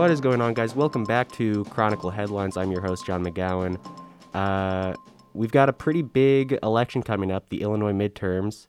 What 0.00 0.10
is 0.10 0.22
going 0.22 0.40
on, 0.40 0.54
guys? 0.54 0.74
Welcome 0.74 1.04
back 1.04 1.30
to 1.32 1.62
Chronicle 1.64 2.08
Headlines. 2.08 2.56
I'm 2.56 2.72
your 2.72 2.80
host, 2.80 3.04
John 3.04 3.22
McGowan. 3.22 3.78
Uh, 4.32 4.94
we've 5.34 5.52
got 5.52 5.68
a 5.68 5.74
pretty 5.74 6.00
big 6.00 6.58
election 6.62 7.02
coming 7.02 7.30
up, 7.30 7.50
the 7.50 7.60
Illinois 7.60 7.92
midterms. 7.92 8.66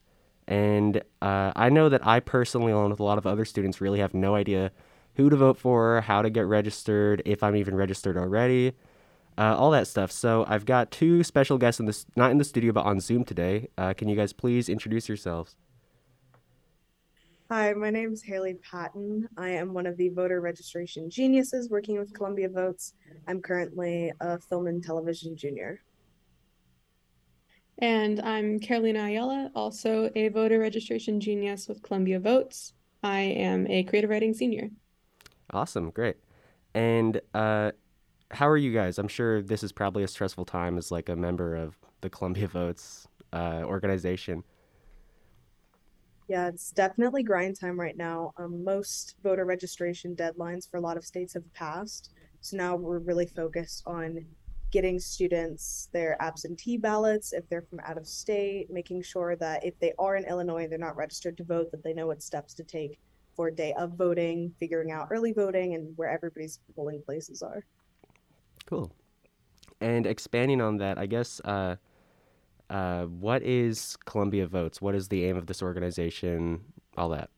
And 0.49 1.01
uh, 1.21 1.53
I 1.55 1.69
know 1.69 1.87
that 1.87 2.05
I 2.05 2.19
personally, 2.19 2.73
along 2.73 2.89
with 2.89 2.99
a 2.99 3.05
lot 3.05 3.17
of 3.17 3.25
other 3.25 3.45
students, 3.45 3.79
really 3.79 3.99
have 3.99 4.13
no 4.13 4.35
idea 4.35 4.73
who 5.15 5.29
to 5.29 5.37
vote 5.37 5.57
for, 5.57 6.01
how 6.01 6.21
to 6.21 6.29
get 6.29 6.47
registered, 6.47 7.21
if 7.25 7.43
I'm 7.43 7.55
even 7.55 7.75
registered 7.75 8.17
already, 8.17 8.73
uh, 9.37 9.55
all 9.57 9.71
that 9.71 9.87
stuff. 9.87 10.11
So 10.11 10.43
I've 10.49 10.65
got 10.65 10.91
two 10.91 11.23
special 11.23 11.57
guests 11.57 11.79
in 11.79 11.85
this, 11.85 12.05
not 12.17 12.31
in 12.31 12.39
the 12.39 12.43
studio, 12.43 12.73
but 12.73 12.85
on 12.85 12.99
Zoom 12.99 13.23
today. 13.23 13.69
Uh, 13.77 13.93
can 13.93 14.09
you 14.09 14.17
guys 14.17 14.33
please 14.33 14.67
introduce 14.67 15.07
yourselves? 15.07 15.55
Hi, 17.51 17.73
my 17.73 17.89
name 17.89 18.13
is 18.13 18.23
Haley 18.23 18.53
Patton. 18.53 19.27
I 19.35 19.49
am 19.49 19.73
one 19.73 19.85
of 19.85 19.97
the 19.97 20.07
voter 20.07 20.39
registration 20.39 21.09
geniuses 21.09 21.69
working 21.69 21.99
with 21.99 22.13
Columbia 22.13 22.47
Votes. 22.47 22.93
I'm 23.27 23.41
currently 23.41 24.09
a 24.21 24.39
film 24.39 24.67
and 24.67 24.81
television 24.81 25.35
junior. 25.35 25.81
And 27.79 28.21
I'm 28.21 28.57
Carolina 28.57 29.03
Ayala, 29.03 29.51
also 29.53 30.09
a 30.15 30.29
voter 30.29 30.59
registration 30.59 31.19
genius 31.19 31.67
with 31.67 31.83
Columbia 31.83 32.21
Votes. 32.21 32.71
I 33.03 33.19
am 33.19 33.67
a 33.67 33.83
creative 33.83 34.09
writing 34.09 34.33
senior. 34.33 34.69
Awesome, 35.51 35.89
great. 35.89 36.15
And 36.73 37.19
uh, 37.33 37.71
how 38.31 38.47
are 38.47 38.55
you 38.55 38.73
guys? 38.73 38.97
I'm 38.97 39.09
sure 39.09 39.41
this 39.41 39.61
is 39.61 39.73
probably 39.73 40.03
a 40.03 40.07
stressful 40.07 40.45
time 40.45 40.77
as 40.77 40.89
like 40.89 41.09
a 41.09 41.17
member 41.17 41.57
of 41.57 41.75
the 41.99 42.09
Columbia 42.09 42.47
Votes 42.47 43.09
uh, 43.33 43.63
organization. 43.65 44.45
Yeah, 46.31 46.47
it's 46.47 46.71
definitely 46.71 47.23
grind 47.23 47.59
time 47.59 47.77
right 47.77 47.97
now. 47.97 48.31
Um, 48.37 48.63
most 48.63 49.15
voter 49.21 49.43
registration 49.43 50.15
deadlines 50.15 50.71
for 50.71 50.77
a 50.77 50.79
lot 50.79 50.95
of 50.95 51.03
states 51.03 51.33
have 51.33 51.43
passed. 51.53 52.11
So 52.39 52.55
now 52.55 52.77
we're 52.77 52.99
really 52.99 53.25
focused 53.25 53.83
on 53.85 54.25
getting 54.71 54.97
students 54.97 55.89
their 55.91 56.15
absentee 56.21 56.77
ballots 56.77 57.33
if 57.33 57.49
they're 57.49 57.63
from 57.69 57.81
out 57.81 57.97
of 57.97 58.07
state, 58.07 58.71
making 58.71 59.01
sure 59.01 59.35
that 59.35 59.65
if 59.65 59.77
they 59.79 59.91
are 59.99 60.15
in 60.15 60.23
Illinois, 60.23 60.69
they're 60.69 60.77
not 60.77 60.95
registered 60.95 61.35
to 61.35 61.43
vote, 61.43 61.69
that 61.71 61.83
they 61.83 61.93
know 61.93 62.07
what 62.07 62.23
steps 62.23 62.53
to 62.53 62.63
take 62.63 62.97
for 63.35 63.51
day 63.51 63.73
of 63.77 63.97
voting, 63.97 64.53
figuring 64.57 64.89
out 64.89 65.09
early 65.11 65.33
voting 65.33 65.73
and 65.73 65.91
where 65.97 66.09
everybody's 66.09 66.59
polling 66.77 67.01
places 67.01 67.41
are. 67.41 67.65
Cool. 68.65 68.89
And 69.81 70.07
expanding 70.07 70.61
on 70.61 70.77
that, 70.77 70.97
I 70.97 71.07
guess 71.07 71.41
uh, 71.43 71.75
uh, 72.71 73.05
what 73.05 73.43
is 73.43 73.97
Columbia 74.05 74.47
Votes? 74.47 74.81
What 74.81 74.95
is 74.95 75.09
the 75.09 75.25
aim 75.25 75.35
of 75.35 75.45
this 75.45 75.61
organization? 75.61 76.61
All 76.97 77.09
that. 77.09 77.29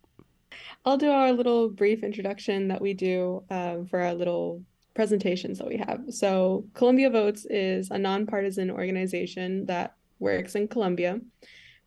I'll 0.86 0.98
do 0.98 1.10
our 1.10 1.32
little 1.32 1.70
brief 1.70 2.04
introduction 2.04 2.68
that 2.68 2.80
we 2.80 2.94
do 2.94 3.44
uh, 3.50 3.78
for 3.90 4.00
our 4.00 4.14
little 4.14 4.62
presentations 4.94 5.58
that 5.58 5.68
we 5.68 5.78
have. 5.78 6.02
So, 6.10 6.66
Columbia 6.76 7.10
Votes 7.10 7.48
is 7.50 7.90
a 7.90 7.98
nonpartisan 7.98 8.70
organization 8.70 9.66
that 9.66 9.96
works 10.20 10.54
in 10.54 10.68
Columbia. 10.68 11.20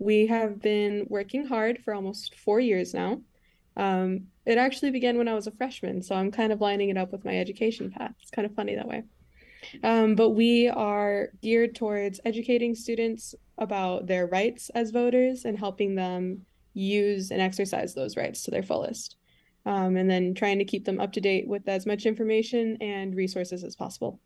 We 0.00 0.27
have 0.27 0.60
been 0.60 1.06
working 1.08 1.47
hard 1.47 1.78
for 1.84 1.94
almost 1.94 2.34
four 2.34 2.58
years 2.58 2.92
now. 2.92 3.20
Um, 3.77 4.27
it 4.44 4.58
actually 4.58 4.91
began 4.91 5.19
when 5.19 5.28
I 5.28 5.34
was 5.34 5.47
a 5.47 5.53
freshman, 5.53 6.03
so 6.03 6.16
I'm 6.16 6.33
kind 6.33 6.53
of 6.53 6.60
lining 6.60 6.88
it 6.88 6.97
up 6.97 7.12
with 7.12 7.25
my 7.25 7.38
education 7.38 7.92
path. 7.92 8.12
It's 8.20 8.31
kind 8.31 8.47
of 8.47 8.55
funny 8.55 8.75
that 8.75 8.88
way. 8.88 9.05
Um, 9.83 10.14
but 10.14 10.31
we 10.31 10.69
are 10.69 11.28
geared 11.42 11.75
towards 11.75 12.20
educating 12.25 12.75
students 12.75 13.34
about 13.59 14.06
their 14.06 14.27
rights 14.27 14.70
as 14.70 14.91
voters 14.91 15.45
and 15.45 15.59
helping 15.59 15.95
them 15.95 16.42
use 16.75 17.31
and 17.31 17.41
exercise 17.41 17.94
those 17.94 18.17
rights 18.17 18.42
to 18.42 18.50
their 18.50 18.62
fullest. 18.62 19.17
Um, 19.64 19.97
and 19.97 20.09
then 20.09 20.34
trying 20.34 20.59
to 20.59 20.64
keep 20.64 20.84
them 20.84 21.00
up 21.00 21.12
to 21.14 21.20
date 21.20 21.48
with 21.48 21.69
as 21.69 21.87
much 21.87 22.06
information 22.06 22.77
and 22.81 23.15
resources 23.16 23.65
as 23.65 23.75
possible. 23.75 24.21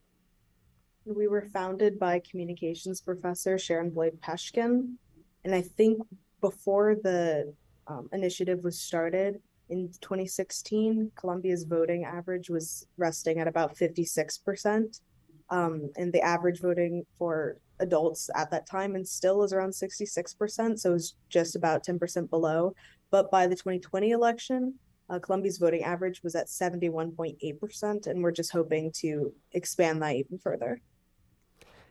We 1.06 1.28
were 1.28 1.46
founded 1.52 1.98
by 1.98 2.20
communications 2.28 3.00
professor 3.00 3.56
Sharon 3.56 3.90
Bloyd-Peshkin. 3.90 4.98
And 5.44 5.54
I 5.54 5.62
think 5.62 6.02
before 6.42 6.94
the 6.94 7.54
um, 7.86 8.08
initiative 8.12 8.62
was 8.62 8.78
started 8.78 9.40
in 9.70 9.88
2016, 10.00 11.12
Columbia's 11.14 11.64
voting 11.64 12.04
average 12.04 12.50
was 12.50 12.86
resting 12.96 13.38
at 13.38 13.48
about 13.48 13.76
56% 13.76 15.00
um, 15.50 15.90
and 15.96 16.12
the 16.12 16.20
average 16.20 16.60
voting 16.60 17.04
for 17.18 17.58
adults 17.80 18.30
at 18.34 18.50
that 18.50 18.66
time 18.66 18.94
and 18.94 19.06
still 19.06 19.42
is 19.42 19.52
around 19.52 19.70
66%, 19.70 20.78
so 20.78 20.94
it's 20.94 21.14
just 21.28 21.56
about 21.56 21.84
10% 21.84 22.30
below. 22.30 22.74
But 23.10 23.30
by 23.30 23.46
the 23.46 23.56
2020 23.56 24.10
election, 24.10 24.74
uh, 25.08 25.18
Columbia's 25.18 25.58
voting 25.58 25.82
average 25.82 26.22
was 26.22 26.36
at 26.36 26.46
71.8%, 26.46 28.06
and 28.06 28.22
we're 28.22 28.30
just 28.30 28.52
hoping 28.52 28.92
to 28.92 29.32
expand 29.52 30.02
that 30.02 30.14
even 30.14 30.38
further. 30.38 30.80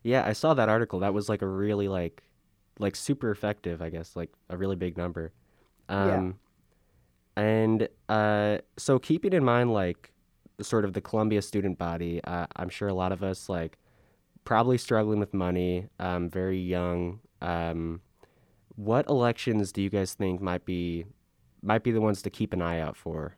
Yeah, 0.04 0.26
I 0.26 0.34
saw 0.34 0.54
that 0.54 0.70
article. 0.70 1.00
That 1.00 1.14
was 1.14 1.28
like 1.28 1.42
a 1.42 1.48
really 1.48 1.88
like 1.88 2.24
like 2.80 2.96
super 2.96 3.30
effective, 3.32 3.82
I 3.82 3.90
guess, 3.90 4.16
like 4.16 4.30
a 4.50 4.58
really 4.58 4.78
big 4.78 4.98
number. 4.98 5.34
Um 5.90 6.38
yeah. 7.36 7.44
and 7.44 7.90
uh 8.08 8.60
so 8.78 9.00
keeping 9.00 9.34
in 9.34 9.44
mind 9.44 9.74
like 9.74 10.14
sort 10.62 10.86
of 10.86 10.94
the 10.94 11.02
Columbia 11.02 11.42
student 11.42 11.78
body, 11.78 12.22
uh, 12.24 12.46
I'm 12.56 12.70
sure 12.70 12.88
a 12.88 12.94
lot 12.94 13.12
of 13.12 13.24
us 13.24 13.50
like 13.50 13.78
probably 14.44 14.78
struggling 14.78 15.20
with 15.20 15.34
money, 15.34 15.88
um, 16.00 16.30
very 16.30 16.60
young. 16.60 17.20
Um, 17.42 18.02
what 18.76 19.08
elections 19.10 19.72
do 19.72 19.82
you 19.82 19.90
guys 19.90 20.14
think 20.14 20.42
might 20.42 20.66
be 20.66 21.06
might 21.62 21.84
be 21.84 21.92
the 21.92 22.02
ones 22.02 22.22
to 22.22 22.30
keep 22.30 22.54
an 22.54 22.62
eye 22.62 22.80
out 22.80 22.96
for? 22.96 23.36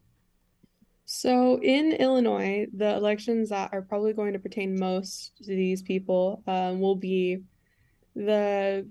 So 1.06 1.60
in 1.62 1.92
Illinois, 1.94 2.68
the 2.74 2.96
elections 2.96 3.50
that 3.50 3.74
are 3.74 3.82
probably 3.82 4.14
going 4.14 4.34
to 4.34 4.40
pertain 4.40 4.80
most 4.80 5.36
to 5.44 5.50
these 5.50 5.82
people 5.82 6.44
um, 6.48 6.80
will 6.80 6.96
be 6.96 7.40
the 8.16 8.88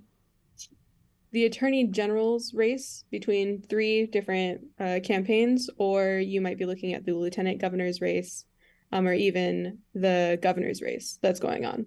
the 1.32 1.44
attorney 1.44 1.86
general's 1.86 2.52
race 2.54 3.04
between 3.10 3.62
three 3.62 4.06
different 4.06 4.62
uh, 4.78 4.98
campaigns, 5.04 5.70
or 5.78 6.18
you 6.18 6.40
might 6.40 6.58
be 6.58 6.66
looking 6.66 6.94
at 6.94 7.04
the 7.04 7.12
lieutenant 7.12 7.60
governor's 7.60 8.00
race, 8.00 8.44
um, 8.92 9.06
or 9.06 9.14
even 9.14 9.78
the 9.94 10.38
governor's 10.42 10.82
race 10.82 11.18
that's 11.22 11.40
going 11.40 11.64
on. 11.64 11.86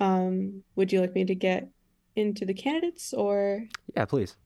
Um, 0.00 0.62
would 0.76 0.92
you 0.92 1.00
like 1.00 1.14
me 1.14 1.24
to 1.24 1.34
get 1.34 1.68
into 2.16 2.46
the 2.46 2.54
candidates 2.54 3.12
or? 3.12 3.64
Yeah, 3.94 4.04
please. 4.04 4.36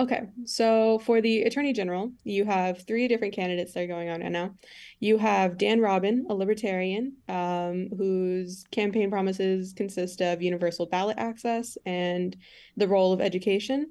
Okay, 0.00 0.28
so 0.44 1.00
for 1.00 1.20
the 1.20 1.42
Attorney 1.42 1.72
General, 1.72 2.12
you 2.22 2.44
have 2.44 2.86
three 2.86 3.08
different 3.08 3.34
candidates 3.34 3.72
that 3.72 3.82
are 3.82 3.88
going 3.88 4.08
on 4.08 4.20
right 4.20 4.30
now. 4.30 4.54
You 5.00 5.18
have 5.18 5.58
Dan 5.58 5.80
Robin, 5.80 6.24
a 6.30 6.34
libertarian, 6.34 7.16
um, 7.28 7.88
whose 7.96 8.64
campaign 8.70 9.10
promises 9.10 9.72
consist 9.72 10.20
of 10.20 10.40
universal 10.40 10.86
ballot 10.86 11.18
access 11.18 11.76
and 11.84 12.36
the 12.76 12.86
role 12.86 13.12
of 13.12 13.20
education. 13.20 13.90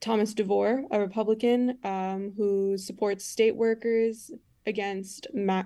Thomas 0.00 0.34
DeVore, 0.34 0.82
a 0.90 0.98
Republican 0.98 1.78
um, 1.84 2.32
who 2.36 2.76
supports 2.76 3.24
state 3.24 3.54
workers 3.54 4.32
against 4.66 5.28
ma- 5.32 5.62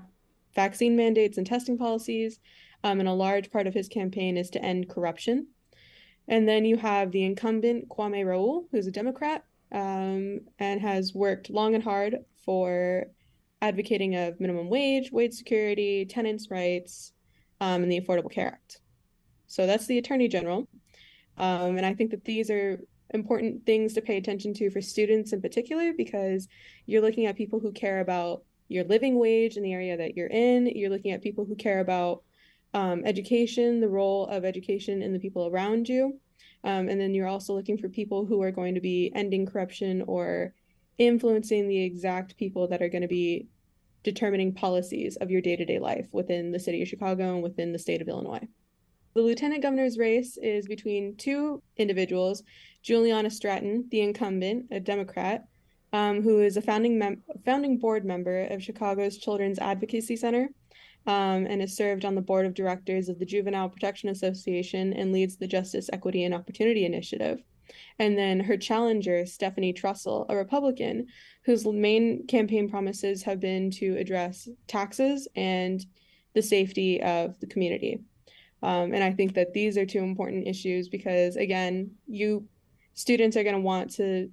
vaccine 0.54 0.94
mandates 0.94 1.38
and 1.38 1.46
testing 1.46 1.78
policies, 1.78 2.38
um, 2.84 3.00
and 3.00 3.08
a 3.08 3.14
large 3.14 3.50
part 3.50 3.66
of 3.66 3.72
his 3.72 3.88
campaign 3.88 4.36
is 4.36 4.50
to 4.50 4.62
end 4.62 4.90
corruption. 4.90 5.46
And 6.28 6.46
then 6.46 6.64
you 6.64 6.76
have 6.76 7.10
the 7.10 7.24
incumbent 7.24 7.88
Kwame 7.88 8.24
Raoul, 8.24 8.68
who's 8.70 8.86
a 8.86 8.92
Democrat 8.92 9.44
um, 9.72 10.40
and 10.58 10.80
has 10.80 11.14
worked 11.14 11.50
long 11.50 11.74
and 11.74 11.82
hard 11.82 12.18
for 12.44 13.06
advocating 13.60 14.14
of 14.14 14.38
minimum 14.38 14.68
wage, 14.68 15.10
wage 15.10 15.32
security, 15.32 16.04
tenants' 16.04 16.50
rights, 16.50 17.12
um, 17.60 17.82
and 17.82 17.90
the 17.90 18.00
Affordable 18.00 18.30
Care 18.30 18.48
Act. 18.48 18.80
So 19.46 19.66
that's 19.66 19.86
the 19.86 19.98
Attorney 19.98 20.28
General. 20.28 20.68
Um, 21.38 21.76
and 21.76 21.86
I 21.86 21.94
think 21.94 22.10
that 22.10 22.24
these 22.24 22.50
are 22.50 22.78
important 23.10 23.64
things 23.64 23.94
to 23.94 24.02
pay 24.02 24.18
attention 24.18 24.52
to 24.52 24.70
for 24.70 24.82
students 24.82 25.32
in 25.32 25.40
particular 25.40 25.92
because 25.96 26.46
you're 26.86 27.00
looking 27.00 27.26
at 27.26 27.36
people 27.36 27.58
who 27.58 27.72
care 27.72 28.00
about 28.00 28.42
your 28.68 28.84
living 28.84 29.18
wage 29.18 29.56
in 29.56 29.62
the 29.62 29.72
area 29.72 29.96
that 29.96 30.14
you're 30.14 30.28
in. 30.28 30.66
You're 30.66 30.90
looking 30.90 31.12
at 31.12 31.22
people 31.22 31.46
who 31.46 31.56
care 31.56 31.80
about 31.80 32.22
um, 32.74 33.02
education, 33.04 33.80
the 33.80 33.88
role 33.88 34.26
of 34.26 34.44
education 34.44 35.02
in 35.02 35.12
the 35.12 35.18
people 35.18 35.46
around 35.46 35.88
you. 35.88 36.18
Um, 36.64 36.88
and 36.88 37.00
then 37.00 37.14
you're 37.14 37.28
also 37.28 37.54
looking 37.54 37.78
for 37.78 37.88
people 37.88 38.26
who 38.26 38.42
are 38.42 38.50
going 38.50 38.74
to 38.74 38.80
be 38.80 39.12
ending 39.14 39.46
corruption 39.46 40.02
or 40.06 40.54
influencing 40.98 41.68
the 41.68 41.82
exact 41.82 42.36
people 42.36 42.66
that 42.68 42.82
are 42.82 42.88
going 42.88 43.02
to 43.02 43.08
be 43.08 43.46
determining 44.02 44.52
policies 44.52 45.16
of 45.16 45.30
your 45.30 45.40
day 45.40 45.56
to 45.56 45.64
day 45.64 45.78
life 45.78 46.06
within 46.12 46.50
the 46.50 46.58
city 46.58 46.82
of 46.82 46.88
Chicago 46.88 47.34
and 47.34 47.42
within 47.42 47.72
the 47.72 47.78
state 47.78 48.02
of 48.02 48.08
Illinois. 48.08 48.46
The 49.14 49.22
lieutenant 49.22 49.62
governor's 49.62 49.98
race 49.98 50.36
is 50.36 50.66
between 50.66 51.16
two 51.16 51.62
individuals 51.76 52.42
Juliana 52.82 53.30
Stratton, 53.30 53.86
the 53.90 54.00
incumbent, 54.00 54.66
a 54.70 54.78
Democrat, 54.78 55.46
um, 55.92 56.22
who 56.22 56.40
is 56.40 56.56
a 56.56 56.62
founding, 56.62 56.98
mem- 56.98 57.22
founding 57.44 57.78
board 57.78 58.04
member 58.04 58.42
of 58.44 58.62
Chicago's 58.62 59.18
Children's 59.18 59.58
Advocacy 59.58 60.16
Center, 60.16 60.50
um, 61.08 61.46
and 61.46 61.62
has 61.62 61.74
served 61.74 62.04
on 62.04 62.14
the 62.14 62.20
board 62.20 62.44
of 62.44 62.52
directors 62.52 63.08
of 63.08 63.18
the 63.18 63.24
Juvenile 63.24 63.70
Protection 63.70 64.10
Association 64.10 64.92
and 64.92 65.10
leads 65.10 65.36
the 65.36 65.46
Justice, 65.46 65.88
Equity, 65.90 66.24
and 66.24 66.34
Opportunity 66.34 66.84
Initiative. 66.84 67.42
And 67.98 68.16
then 68.16 68.40
her 68.40 68.58
challenger, 68.58 69.24
Stephanie 69.24 69.72
Trussell, 69.72 70.26
a 70.28 70.36
Republican, 70.36 71.06
whose 71.44 71.66
main 71.66 72.26
campaign 72.26 72.68
promises 72.68 73.22
have 73.22 73.40
been 73.40 73.70
to 73.72 73.96
address 73.96 74.48
taxes 74.66 75.26
and 75.34 75.84
the 76.34 76.42
safety 76.42 77.02
of 77.02 77.40
the 77.40 77.46
community. 77.46 78.00
Um, 78.62 78.92
and 78.92 79.02
I 79.02 79.12
think 79.12 79.34
that 79.34 79.54
these 79.54 79.78
are 79.78 79.86
two 79.86 80.00
important 80.00 80.46
issues 80.46 80.88
because, 80.88 81.36
again, 81.36 81.92
you 82.06 82.46
students 82.92 83.36
are 83.36 83.44
going 83.44 83.54
to 83.54 83.62
want 83.62 83.94
to 83.94 84.30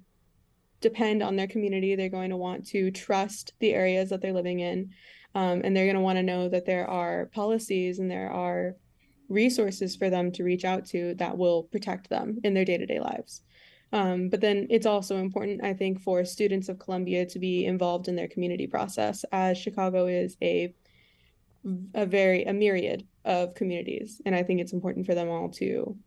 depend 0.82 1.22
on 1.22 1.36
their 1.36 1.46
community. 1.46 1.94
They're 1.94 2.10
going 2.10 2.30
to 2.30 2.36
want 2.36 2.66
to 2.68 2.90
trust 2.90 3.54
the 3.60 3.72
areas 3.72 4.10
that 4.10 4.20
they're 4.20 4.32
living 4.32 4.60
in. 4.60 4.90
Um, 5.36 5.60
and 5.64 5.76
they're 5.76 5.84
going 5.84 5.96
to 5.96 6.00
want 6.02 6.16
to 6.16 6.22
know 6.22 6.48
that 6.48 6.64
there 6.64 6.88
are 6.88 7.26
policies 7.26 7.98
and 7.98 8.10
there 8.10 8.32
are 8.32 8.74
resources 9.28 9.94
for 9.94 10.08
them 10.08 10.32
to 10.32 10.44
reach 10.44 10.64
out 10.64 10.86
to 10.86 11.14
that 11.16 11.36
will 11.36 11.64
protect 11.64 12.08
them 12.08 12.38
in 12.42 12.54
their 12.54 12.64
day 12.64 12.78
to 12.78 12.86
day 12.86 13.00
lives. 13.00 13.42
Um, 13.92 14.30
but 14.30 14.40
then 14.40 14.66
it's 14.70 14.86
also 14.86 15.18
important, 15.18 15.62
I 15.62 15.74
think, 15.74 16.00
for 16.00 16.24
students 16.24 16.70
of 16.70 16.78
Columbia 16.78 17.26
to 17.26 17.38
be 17.38 17.66
involved 17.66 18.08
in 18.08 18.16
their 18.16 18.28
community 18.28 18.66
process, 18.66 19.26
as 19.30 19.58
Chicago 19.58 20.06
is 20.06 20.38
a 20.42 20.74
a 21.94 22.06
very 22.06 22.44
a 22.44 22.52
myriad 22.54 23.06
of 23.26 23.54
communities, 23.54 24.22
and 24.24 24.34
I 24.34 24.42
think 24.42 24.60
it's 24.60 24.72
important 24.72 25.04
for 25.04 25.14
them 25.14 25.28
all 25.28 25.50
to 25.50 25.98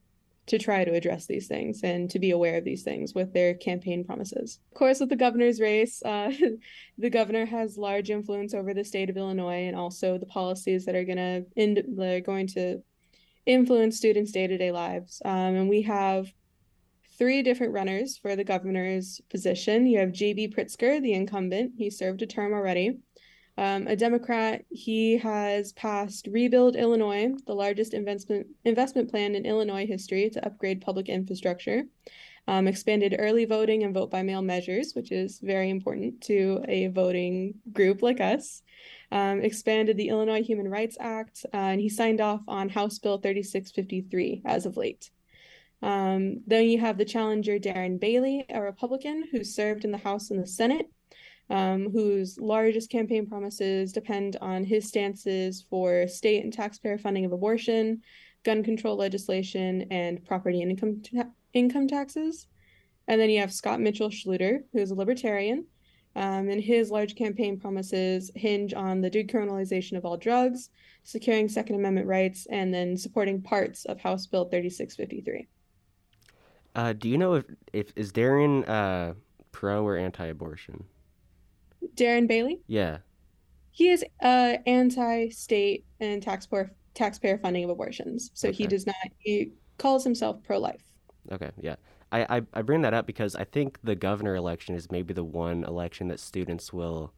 to 0.50 0.58
try 0.58 0.84
to 0.84 0.94
address 0.94 1.28
these 1.28 1.48
things 1.48 1.84
and 1.84 2.10
to 2.10 2.18
be 2.18 2.32
aware 2.32 2.58
of 2.58 2.64
these 2.64 2.84
things 2.84 3.14
with 3.14 3.32
their 3.34 3.54
campaign 3.54 4.04
promises. 4.04 4.60
Of 4.72 4.78
course, 4.78 5.00
with 5.00 5.10
the 5.10 5.16
governor's 5.16 5.62
race, 5.62 6.02
uh, 6.04 6.32
the 6.98 7.10
governor 7.10 7.46
has 7.46 7.78
large 7.78 8.10
influence 8.10 8.56
over 8.56 8.74
the 8.74 8.84
state 8.84 9.10
of 9.10 9.18
Illinois 9.18 9.68
and 9.68 9.76
also 9.76 10.18
the 10.18 10.26
policies 10.26 10.86
that 10.86 10.96
are 10.96 11.06
going 11.06 11.18
to 11.18 11.46
in, 11.56 12.22
going 12.26 12.48
to 12.48 12.82
influence 13.46 13.98
students' 13.98 14.32
day 14.32 14.48
to 14.48 14.58
day 14.58 14.72
lives. 14.72 15.22
Um, 15.24 15.56
and 15.56 15.70
we 15.70 15.84
have 15.84 16.34
three 17.20 17.44
different 17.44 17.74
runners 17.74 18.18
for 18.18 18.36
the 18.36 18.44
governor's 18.44 19.22
position. 19.30 19.86
You 19.86 20.00
have 20.00 20.12
J.B. 20.12 20.54
Pritzker, 20.56 21.02
the 21.02 21.14
incumbent. 21.14 21.74
He 21.78 21.92
served 21.92 22.22
a 22.24 22.26
term 22.26 22.54
already. 22.54 22.98
Um, 23.60 23.88
a 23.88 23.96
Democrat, 23.96 24.64
he 24.70 25.18
has 25.18 25.74
passed 25.74 26.28
Rebuild 26.28 26.78
Illinois, 26.78 27.32
the 27.46 27.54
largest 27.54 27.94
investment 27.94 28.48
investment 28.64 29.10
plan 29.10 29.36
in 29.36 29.46
Illinois 29.46 29.86
history 29.86 30.30
to 30.30 30.46
upgrade 30.46 30.82
public 30.82 31.10
infrastructure. 31.10 31.84
Um, 32.48 32.68
expanded 32.68 33.16
early 33.20 33.46
voting 33.46 33.84
and 33.84 33.94
vote 33.94 34.10
by 34.10 34.24
mail 34.24 34.42
measures, 34.42 34.94
which 34.96 35.12
is 35.12 35.40
very 35.40 35.70
important 35.70 36.22
to 36.22 36.64
a 36.68 36.88
voting 36.88 37.56
group 37.72 38.02
like 38.02 38.20
us 38.20 38.64
um, 39.12 39.42
expanded 39.42 39.98
the 39.98 40.10
Illinois 40.10 40.44
Human 40.44 40.70
Rights 40.70 40.98
Act, 41.00 41.46
uh, 41.54 41.58
and 41.58 41.82
he 41.82 41.90
signed 41.90 42.22
off 42.22 42.42
on 42.48 42.70
House 42.70 43.00
Bill 43.00 43.18
3653 43.18 44.44
as 44.46 44.66
of 44.66 44.78
late. 44.78 45.10
Um, 45.82 46.42
then 46.46 46.66
you 46.66 46.80
have 46.80 46.98
the 46.98 47.06
challenger 47.06 47.58
Darren 47.58 48.00
Bailey, 48.00 48.46
a 48.50 48.62
Republican 48.62 49.26
who 49.32 49.44
served 49.44 49.86
in 49.86 49.92
the 49.92 49.98
House 49.98 50.30
and 50.30 50.42
the 50.42 50.48
Senate, 50.48 50.88
um, 51.50 51.90
whose 51.92 52.38
largest 52.40 52.90
campaign 52.90 53.26
promises 53.26 53.92
depend 53.92 54.38
on 54.42 54.64
his 54.64 54.88
stances 54.88 55.66
for 55.70 56.08
state 56.08 56.44
and 56.44 56.54
taxpayer 56.54 56.98
funding 56.98 57.26
of 57.26 57.32
abortion, 57.32 58.02
gun 58.44 58.64
control 58.64 58.96
legislation, 58.96 59.86
and 59.90 60.24
property 60.26 60.62
and 60.62 60.72
income 60.72 61.02
ta- 61.02 61.30
income 61.54 61.88
taxes. 61.88 62.48
And 63.08 63.20
then 63.20 63.30
you 63.30 63.40
have 63.40 63.52
Scott 63.52 63.80
Mitchell 63.80 64.10
Schluter, 64.10 64.60
who 64.72 64.80
is 64.80 64.92
a 64.92 64.96
libertarian, 64.96 65.66
um, 66.16 66.50
and 66.50 66.62
his 66.62 66.92
large 66.92 67.16
campaign 67.16 67.60
promises 67.60 68.30
hinge 68.36 68.74
on 68.74 69.02
the 69.02 69.10
decriminalization 69.10 69.98
of 69.98 70.06
all 70.06 70.18
drugs, 70.18 70.70
securing 71.04 71.50
Second 71.50 71.76
Amendment 71.78 72.06
rights, 72.06 72.46
and 72.52 72.72
then 72.72 72.96
supporting 72.96 73.42
parts 73.42 73.86
of 73.86 74.00
House 74.00 74.28
Bill 74.28 74.46
3653. 74.46 75.48
Uh, 76.76 76.94
do 76.94 77.10
you 77.10 77.18
know 77.18 77.34
if, 77.34 77.46
if 77.74 77.94
is 77.96 78.12
Darren 78.12 78.68
uh, 78.70 79.16
pro 79.52 79.84
or 79.84 79.98
anti-abortion? 79.98 80.84
Darren 81.96 82.28
Bailey? 82.28 82.62
Yeah. 82.68 83.00
He 83.72 83.90
is 83.90 84.04
uh, 84.22 84.58
anti-state 84.66 85.86
and 86.00 86.22
taxpayer 86.22 86.72
taxpayer 86.96 87.38
funding 87.38 87.64
of 87.64 87.70
abortions. 87.70 88.32
So 88.34 88.50
okay. 88.50 88.58
he 88.58 88.68
does 88.68 88.86
not. 88.86 88.96
He 89.20 89.54
calls 89.78 90.04
himself 90.04 90.44
pro-life. 90.44 90.84
Okay. 91.32 91.52
Yeah. 91.60 91.76
I, 92.12 92.38
I, 92.38 92.42
I 92.54 92.62
bring 92.64 92.82
that 92.82 92.94
up 92.94 93.06
because 93.06 93.36
I 93.36 93.44
think 93.44 93.78
the 93.84 93.96
governor 93.96 94.36
election 94.36 94.76
is 94.76 94.92
maybe 94.92 95.14
the 95.14 95.24
one 95.24 95.64
election 95.64 96.08
that 96.08 96.20
students 96.20 96.74
will 96.74 97.14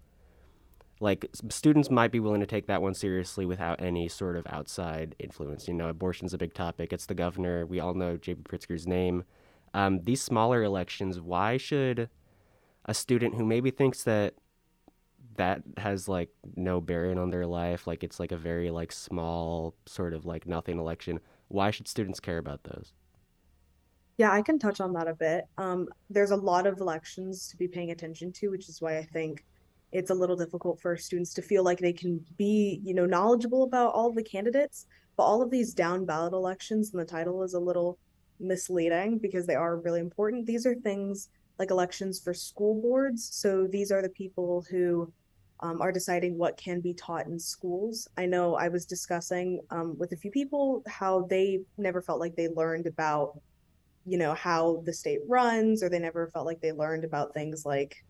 like 1.00 1.26
students 1.50 1.90
might 1.90 2.12
be 2.12 2.20
willing 2.20 2.42
to 2.42 2.46
take 2.46 2.68
that 2.68 2.82
one 2.82 2.94
seriously 2.94 3.44
without 3.44 3.82
any 3.82 4.08
sort 4.08 4.36
of 4.36 4.46
outside 4.48 5.16
influence. 5.18 5.68
You 5.68 5.74
know, 5.74 5.90
abortion's 5.90 6.34
a 6.34 6.38
big 6.38 6.54
topic. 6.54 6.94
It's 6.94 7.08
the 7.08 7.16
governor. 7.16 7.66
We 7.66 7.80
all 7.80 7.96
know 7.96 8.18
J.B. 8.18 8.44
Pritzker's 8.44 8.86
name. 8.86 9.24
Um, 9.74 10.02
these 10.04 10.22
smaller 10.22 10.62
elections, 10.62 11.20
why 11.20 11.58
should 11.58 12.10
a 12.86 12.94
student 12.94 13.36
who 13.36 13.46
maybe 13.46 13.72
thinks 13.72 14.04
that 14.04 14.36
that 15.38 15.62
has 15.78 16.08
like 16.08 16.30
no 16.56 16.82
bearing 16.82 17.18
on 17.18 17.30
their 17.30 17.46
life, 17.46 17.88
like 17.88 18.04
it's 18.04 18.20
like 18.20 18.32
a 18.32 18.38
very 18.38 18.70
like 18.70 18.92
small 18.92 19.76
sort 19.86 20.14
of 20.14 20.26
like 20.26 20.46
nothing 20.46 20.80
election, 20.80 21.20
why 21.48 21.72
should 21.72 21.88
students 21.88 22.20
care 22.20 22.38
about 22.38 22.64
those? 22.64 22.94
Yeah, 24.18 24.32
I 24.32 24.42
can 24.42 24.60
touch 24.60 24.82
on 24.82 24.94
that 24.94 25.08
a 25.08 25.16
bit. 25.16 25.46
Um, 25.58 25.88
there's 26.10 26.32
a 26.32 26.36
lot 26.36 26.68
of 26.68 26.80
elections 26.80 27.48
to 27.48 27.58
be 27.58 27.68
paying 27.68 27.92
attention 27.92 28.32
to, 28.34 28.50
which 28.50 28.70
is 28.70 28.82
why 28.82 28.98
I 28.98 29.04
think 29.04 29.46
it's 29.92 30.12
a 30.12 30.16
little 30.16 30.36
difficult 30.36 30.80
for 30.80 30.96
students 30.96 31.34
to 31.34 31.42
feel 31.42 31.64
like 31.64 31.80
they 31.80 31.94
can 31.94 32.24
be, 32.38 32.82
you 32.84 32.94
know, 32.94 33.06
knowledgeable 33.06 33.64
about 33.64 33.94
all 33.94 34.12
the 34.12 34.24
candidates. 34.24 34.86
But 35.18 35.24
all 35.24 35.42
of 35.42 35.50
these 35.50 35.74
down 35.74 36.06
ballot 36.06 36.34
elections, 36.34 36.92
and 36.92 37.02
the 37.02 37.06
title 37.06 37.44
is 37.44 37.54
a 37.54 37.60
little 37.60 37.98
misleading 38.40 39.18
because 39.18 39.46
they 39.46 39.56
are 39.56 39.78
really 39.78 40.00
important. 40.00 40.46
These 40.46 40.66
are 40.66 40.76
things 40.76 41.30
like 41.60 41.72
elections 41.72 42.20
for 42.20 42.34
school 42.34 42.82
boards. 42.82 43.30
So 43.34 43.68
these 43.68 43.92
are 43.92 44.02
the 44.02 44.10
people 44.10 44.66
who 44.70 45.12
um, 45.62 45.82
are 45.82 45.92
deciding 45.92 46.38
what 46.38 46.58
can 46.58 46.82
be 46.82 46.94
taught 46.94 47.28
in 47.28 47.40
schools. 47.40 48.08
I 48.18 48.26
know 48.26 48.56
I 48.56 48.68
was 48.68 48.86
discussing 48.86 49.62
um, 49.70 49.98
with 49.98 50.12
a 50.12 50.18
few 50.18 50.32
people 50.32 50.84
how 50.88 51.28
they 51.30 51.60
never 51.78 52.02
felt 52.02 52.20
like 52.20 52.36
they 52.36 52.48
learned 52.48 52.88
about 52.88 53.40
you 54.06 54.18
know 54.18 54.34
how 54.34 54.82
the 54.86 54.94
state 54.94 55.20
runs 55.28 55.84
or 55.84 55.90
they 55.90 56.00
never 56.00 56.28
felt 56.30 56.48
like 56.48 56.60
they 56.60 56.72
learned 56.72 57.04
about 57.04 57.36
things 57.36 57.66
like 57.66 58.04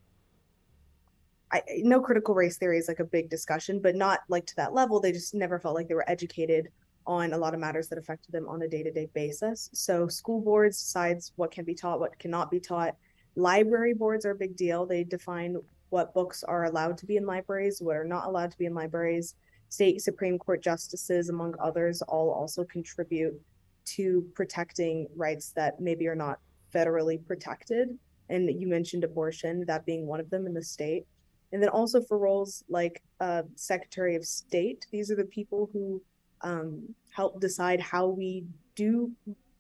I 1.52 1.62
know 1.80 2.00
critical 2.00 2.34
race 2.34 2.58
theory 2.58 2.78
is 2.78 2.88
like 2.88 3.00
a 3.00 3.06
big 3.06 3.30
discussion, 3.30 3.82
but 3.82 3.96
not 3.96 4.22
like 4.30 4.46
to 4.46 4.56
that 4.56 4.74
level. 4.74 5.02
They 5.02 5.12
just 5.12 5.36
never 5.36 5.60
felt 5.60 5.76
like 5.76 5.90
they 5.90 5.96
were 5.96 6.10
educated 6.10 6.70
on 7.06 7.34
a 7.34 7.38
lot 7.38 7.54
of 7.54 7.60
matters 7.60 7.90
that 7.90 7.98
affected 7.98 8.32
them 8.32 8.48
on 8.48 8.62
a 8.62 8.68
day-to-day 8.68 9.10
basis. 9.14 9.70
So 9.74 10.08
school 10.08 10.40
boards 10.40 10.82
decides 10.82 11.34
what 11.36 11.52
can 11.52 11.66
be 11.66 11.76
taught, 11.76 12.00
what 12.00 12.18
cannot 12.20 12.52
be 12.52 12.60
taught. 12.60 12.96
Library 13.36 13.94
boards 13.94 14.26
are 14.26 14.32
a 14.32 14.36
big 14.36 14.56
deal. 14.56 14.86
They 14.86 15.04
define 15.04 15.58
what 15.92 16.14
books 16.14 16.44
are 16.44 16.66
allowed 16.66 16.98
to 16.98 17.06
be 17.06 17.18
in 17.18 17.26
libraries, 17.26 17.82
what 17.82 17.96
are 17.96 18.06
not 18.06 18.26
allowed 18.26 18.50
to 18.50 18.58
be 18.58 18.66
in 18.66 18.74
libraries. 18.74 19.36
State 19.70 20.02
Supreme 20.02 20.40
Court 20.40 20.62
justices, 20.62 21.30
among 21.30 21.54
others, 21.60 22.02
all 22.02 22.32
also 22.32 22.64
contribute 22.64 23.40
to 23.86 24.26
protecting 24.34 25.08
rights 25.16 25.52
that 25.52 25.80
maybe 25.80 26.08
are 26.08 26.16
not 26.16 26.40
federally 26.74 27.24
protected. 27.26 27.98
And 28.30 28.50
you 28.62 28.68
mentioned 28.68 29.04
abortion, 29.04 29.66
that 29.66 29.86
being 29.86 30.08
one 30.08 30.20
of 30.20 30.30
them 30.30 30.46
in 30.48 30.54
the 30.54 30.64
state. 30.64 31.06
And 31.52 31.62
then 31.62 31.70
also 31.70 32.02
for 32.02 32.18
roles 32.18 32.64
like 32.70 33.02
uh, 33.20 33.44
Secretary 33.56 34.16
of 34.16 34.26
State, 34.26 34.86
these 34.92 35.12
are 35.12 35.16
the 35.16 35.26
people 35.26 35.70
who 35.74 36.02
um, 36.42 36.84
help 37.10 37.42
decide 37.42 37.82
how 37.82 38.08
we 38.08 38.46
do 38.76 39.12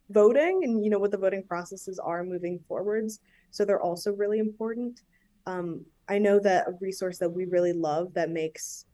voting 0.09 0.61
and 0.63 0.83
you 0.83 0.89
know 0.89 0.99
what 0.99 1.11
the 1.11 1.17
voting 1.17 1.43
processes 1.43 1.99
are 1.99 2.23
moving 2.23 2.59
forwards. 2.67 3.19
So 3.51 3.65
they're 3.65 3.81
also 3.81 4.13
really 4.13 4.39
important. 4.39 5.01
Um, 5.45 5.85
I 6.11 6.17
know 6.17 6.39
that 6.41 6.67
a 6.67 6.73
resource 6.81 7.17
that 7.19 7.29
we 7.29 7.45
really 7.45 7.71
love 7.71 8.13
that 8.15 8.29
makes 8.29 8.85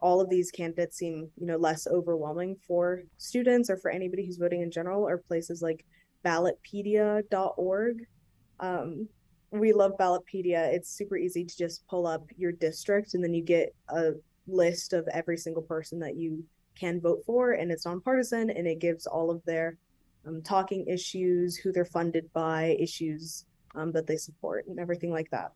all 0.00 0.20
of 0.20 0.28
these 0.28 0.50
candidates 0.50 0.96
seem 0.96 1.30
you 1.40 1.46
know 1.46 1.56
less 1.56 1.86
overwhelming 1.86 2.56
for 2.66 3.04
students 3.16 3.70
or 3.70 3.76
for 3.76 3.92
anybody 3.92 4.26
who's 4.26 4.38
voting 4.38 4.62
in 4.62 4.72
general 4.72 5.08
are 5.08 5.18
places 5.18 5.62
like 5.62 5.84
ballotpedia.org 6.24 8.06
um, 8.58 9.08
we 9.52 9.72
love 9.72 9.92
ballotpedia. 10.00 10.72
It's 10.72 10.90
super 10.90 11.16
easy 11.16 11.44
to 11.44 11.56
just 11.56 11.86
pull 11.86 12.08
up 12.08 12.26
your 12.36 12.50
district 12.50 13.14
and 13.14 13.22
then 13.22 13.34
you 13.34 13.42
get 13.42 13.72
a 13.88 14.12
list 14.48 14.92
of 14.94 15.06
every 15.12 15.36
single 15.36 15.62
person 15.62 16.00
that 16.00 16.16
you 16.16 16.44
can 16.78 17.00
vote 17.00 17.22
for 17.24 17.52
and 17.52 17.70
it's 17.70 17.86
nonpartisan 17.86 18.50
and 18.50 18.66
it 18.66 18.80
gives 18.80 19.06
all 19.06 19.30
of 19.30 19.44
their 19.44 19.78
um, 20.26 20.42
talking 20.42 20.84
issues 20.88 21.56
who 21.56 21.70
they're 21.70 21.84
funded 21.84 22.32
by 22.32 22.76
issues 22.80 23.44
um, 23.76 23.92
that 23.92 24.08
they 24.08 24.16
support 24.16 24.66
and 24.66 24.80
everything 24.80 25.12
like 25.12 25.30
that 25.30 25.52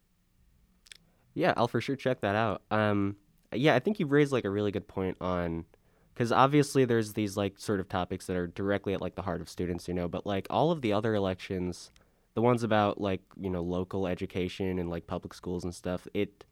yeah 1.38 1.54
i'll 1.56 1.68
for 1.68 1.80
sure 1.80 1.96
check 1.96 2.20
that 2.20 2.34
out 2.34 2.62
um, 2.70 3.16
yeah, 3.54 3.74
I 3.74 3.78
think 3.78 3.98
you've 3.98 4.12
raised 4.12 4.32
like 4.32 4.44
a 4.44 4.50
really 4.50 4.70
good 4.70 4.88
point 4.88 5.16
on 5.20 5.64
because 6.12 6.32
obviously 6.32 6.84
there's 6.84 7.12
these 7.12 7.36
like 7.36 7.58
sort 7.58 7.80
of 7.80 7.88
topics 7.88 8.26
that 8.26 8.36
are 8.36 8.48
directly 8.48 8.92
at 8.92 9.00
like 9.00 9.14
the 9.14 9.22
heart 9.22 9.40
of 9.40 9.48
students, 9.48 9.88
you 9.88 9.94
know, 9.94 10.08
but 10.08 10.26
like 10.26 10.46
all 10.50 10.70
of 10.70 10.82
the 10.82 10.92
other 10.92 11.14
elections, 11.14 11.90
the 12.34 12.42
ones 12.42 12.62
about 12.62 13.00
like, 13.00 13.22
you 13.40 13.48
know, 13.48 13.62
local 13.62 14.06
education 14.06 14.78
and 14.78 14.90
like 14.90 15.06
public 15.06 15.32
schools 15.32 15.64
and 15.64 15.74
stuff, 15.74 16.06
it 16.14 16.44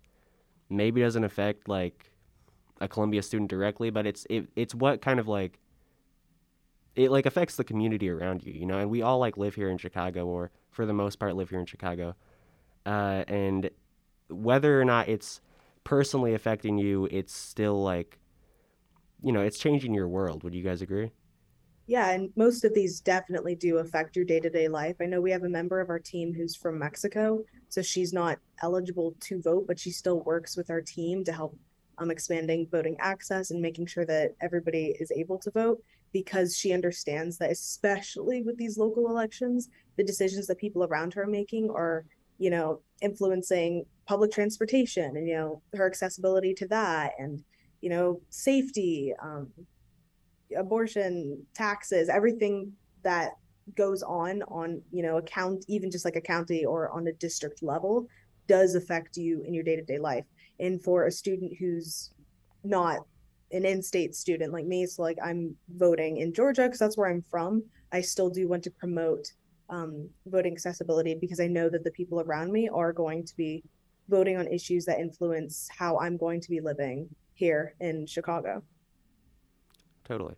maybe 0.70 1.00
doesn't 1.00 1.24
affect 1.24 1.68
like 1.68 2.12
a 2.80 2.88
Columbia 2.88 3.22
student 3.22 3.50
directly, 3.50 3.90
but 3.90 4.06
it's 4.06 4.26
it, 4.30 4.46
it's 4.56 4.74
what 4.74 5.02
kind 5.02 5.20
of 5.20 5.28
like 5.28 5.58
it 6.94 7.10
like 7.10 7.26
affects 7.26 7.56
the 7.56 7.64
community 7.64 8.08
around 8.08 8.44
you, 8.44 8.52
you 8.52 8.66
know. 8.66 8.78
And 8.78 8.88
we 8.88 9.02
all 9.02 9.18
like 9.18 9.36
live 9.36 9.54
here 9.54 9.68
in 9.68 9.78
Chicago, 9.78 10.26
or 10.26 10.50
for 10.70 10.86
the 10.86 10.94
most 10.94 11.18
part, 11.18 11.36
live 11.36 11.50
here 11.50 11.60
in 11.60 11.66
Chicago. 11.66 12.14
Uh, 12.86 13.24
and 13.26 13.68
whether 14.28 14.80
or 14.80 14.84
not 14.84 15.08
it's 15.08 15.40
personally 15.84 16.34
affecting 16.34 16.78
you, 16.78 17.08
it's 17.10 17.32
still 17.32 17.82
like, 17.82 18.18
you 19.22 19.32
know, 19.32 19.40
it's 19.40 19.58
changing 19.58 19.94
your 19.94 20.08
world. 20.08 20.42
Would 20.42 20.54
you 20.54 20.62
guys 20.62 20.82
agree? 20.82 21.12
Yeah, 21.88 22.10
and 22.10 22.30
most 22.34 22.64
of 22.64 22.74
these 22.74 23.00
definitely 23.00 23.54
do 23.54 23.78
affect 23.78 24.16
your 24.16 24.24
day-to-day 24.24 24.66
life. 24.66 24.96
I 25.00 25.06
know 25.06 25.20
we 25.20 25.30
have 25.30 25.44
a 25.44 25.48
member 25.48 25.80
of 25.80 25.88
our 25.88 26.00
team 26.00 26.34
who's 26.34 26.56
from 26.56 26.80
Mexico, 26.80 27.44
so 27.68 27.80
she's 27.80 28.12
not 28.12 28.38
eligible 28.60 29.14
to 29.20 29.40
vote, 29.40 29.66
but 29.68 29.78
she 29.78 29.92
still 29.92 30.20
works 30.24 30.56
with 30.56 30.68
our 30.68 30.80
team 30.80 31.22
to 31.24 31.32
help 31.32 31.56
um, 31.98 32.10
expanding 32.10 32.66
voting 32.70 32.96
access 32.98 33.52
and 33.52 33.62
making 33.62 33.86
sure 33.86 34.04
that 34.04 34.32
everybody 34.40 34.96
is 34.98 35.12
able 35.12 35.38
to 35.38 35.50
vote 35.52 35.80
because 36.12 36.56
she 36.56 36.72
understands 36.72 37.38
that 37.38 37.52
especially 37.52 38.42
with 38.42 38.56
these 38.56 38.78
local 38.78 39.08
elections, 39.08 39.68
the 39.96 40.04
decisions 40.04 40.48
that 40.48 40.58
people 40.58 40.84
around 40.84 41.14
her 41.14 41.22
are 41.22 41.26
making 41.26 41.70
are, 41.70 42.04
you 42.38 42.50
know, 42.50 42.80
influencing 43.00 43.84
public 44.06 44.30
transportation 44.30 45.16
and 45.16 45.26
you 45.28 45.34
know 45.34 45.62
her 45.74 45.86
accessibility 45.86 46.54
to 46.54 46.66
that 46.68 47.12
and 47.18 47.42
you 47.80 47.90
know 47.90 48.20
safety 48.30 49.12
um, 49.22 49.48
abortion, 50.56 51.44
taxes, 51.54 52.08
everything 52.08 52.72
that 53.02 53.32
goes 53.76 54.02
on 54.02 54.42
on 54.42 54.80
you 54.92 55.02
know 55.02 55.16
account 55.16 55.64
even 55.68 55.90
just 55.90 56.04
like 56.04 56.16
a 56.16 56.20
county 56.20 56.64
or 56.64 56.90
on 56.90 57.08
a 57.08 57.12
district 57.14 57.62
level 57.62 58.06
does 58.46 58.76
affect 58.76 59.16
you 59.16 59.42
in 59.42 59.52
your 59.52 59.64
day-to-day 59.64 59.98
life. 59.98 60.24
And 60.60 60.82
for 60.82 61.06
a 61.06 61.10
student 61.10 61.52
who's 61.58 62.10
not 62.62 63.00
an 63.52 63.64
in-state 63.64 64.12
student 64.12 64.52
like 64.52 64.66
me 64.66 64.84
so 64.84 65.02
like 65.02 65.18
i'm 65.22 65.54
voting 65.76 66.16
in 66.16 66.34
georgia 66.34 66.62
because 66.62 66.80
that's 66.80 66.96
where 66.96 67.08
i'm 67.08 67.22
from 67.30 67.62
i 67.92 68.00
still 68.00 68.28
do 68.28 68.48
want 68.48 68.60
to 68.64 68.72
promote 68.72 69.30
um, 69.70 70.08
voting 70.26 70.52
accessibility 70.52 71.14
because 71.14 71.38
i 71.38 71.46
know 71.46 71.68
that 71.68 71.84
the 71.84 71.92
people 71.92 72.20
around 72.20 72.50
me 72.50 72.68
are 72.68 72.92
going 72.92 73.24
to 73.24 73.36
be 73.36 73.62
voting 74.08 74.36
on 74.36 74.46
issues 74.46 74.84
that 74.84 74.98
influence 74.98 75.68
how 75.76 75.98
i'm 75.98 76.16
going 76.16 76.40
to 76.40 76.50
be 76.50 76.60
living 76.60 77.08
here 77.34 77.74
in 77.80 78.06
chicago 78.06 78.62
Totally. 80.06 80.36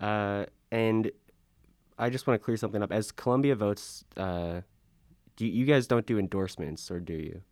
Uh, 0.00 0.44
and 0.70 1.10
I 1.98 2.10
just 2.10 2.26
want 2.26 2.40
to 2.40 2.44
clear 2.44 2.56
something 2.56 2.82
up. 2.82 2.92
As 2.92 3.10
Columbia 3.10 3.56
votes, 3.56 4.04
uh, 4.16 4.60
do 5.36 5.46
you, 5.46 5.52
you 5.52 5.64
guys 5.64 5.86
don't 5.86 6.06
do 6.06 6.18
endorsements, 6.18 6.90
or 6.90 7.00
do 7.00 7.14
you? 7.14 7.42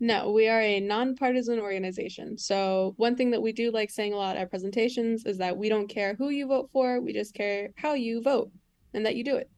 No, 0.00 0.32
we 0.32 0.48
are 0.48 0.60
a 0.60 0.80
nonpartisan 0.80 1.60
organization. 1.60 2.38
So 2.38 2.94
one 2.96 3.16
thing 3.16 3.30
that 3.30 3.42
we 3.42 3.52
do 3.52 3.70
like 3.70 3.90
saying 3.90 4.14
a 4.14 4.16
lot 4.16 4.36
at 4.36 4.50
presentations 4.50 5.24
is 5.26 5.38
that 5.38 5.56
we 5.56 5.68
don't 5.68 5.88
care 5.88 6.14
who 6.14 6.30
you 6.30 6.48
vote 6.48 6.70
for, 6.72 7.00
we 7.00 7.12
just 7.12 7.34
care 7.34 7.70
how 7.76 7.92
you 7.94 8.22
vote 8.22 8.50
and 8.94 9.04
that 9.06 9.14
you 9.14 9.22
do 9.22 9.36
it. 9.36 9.48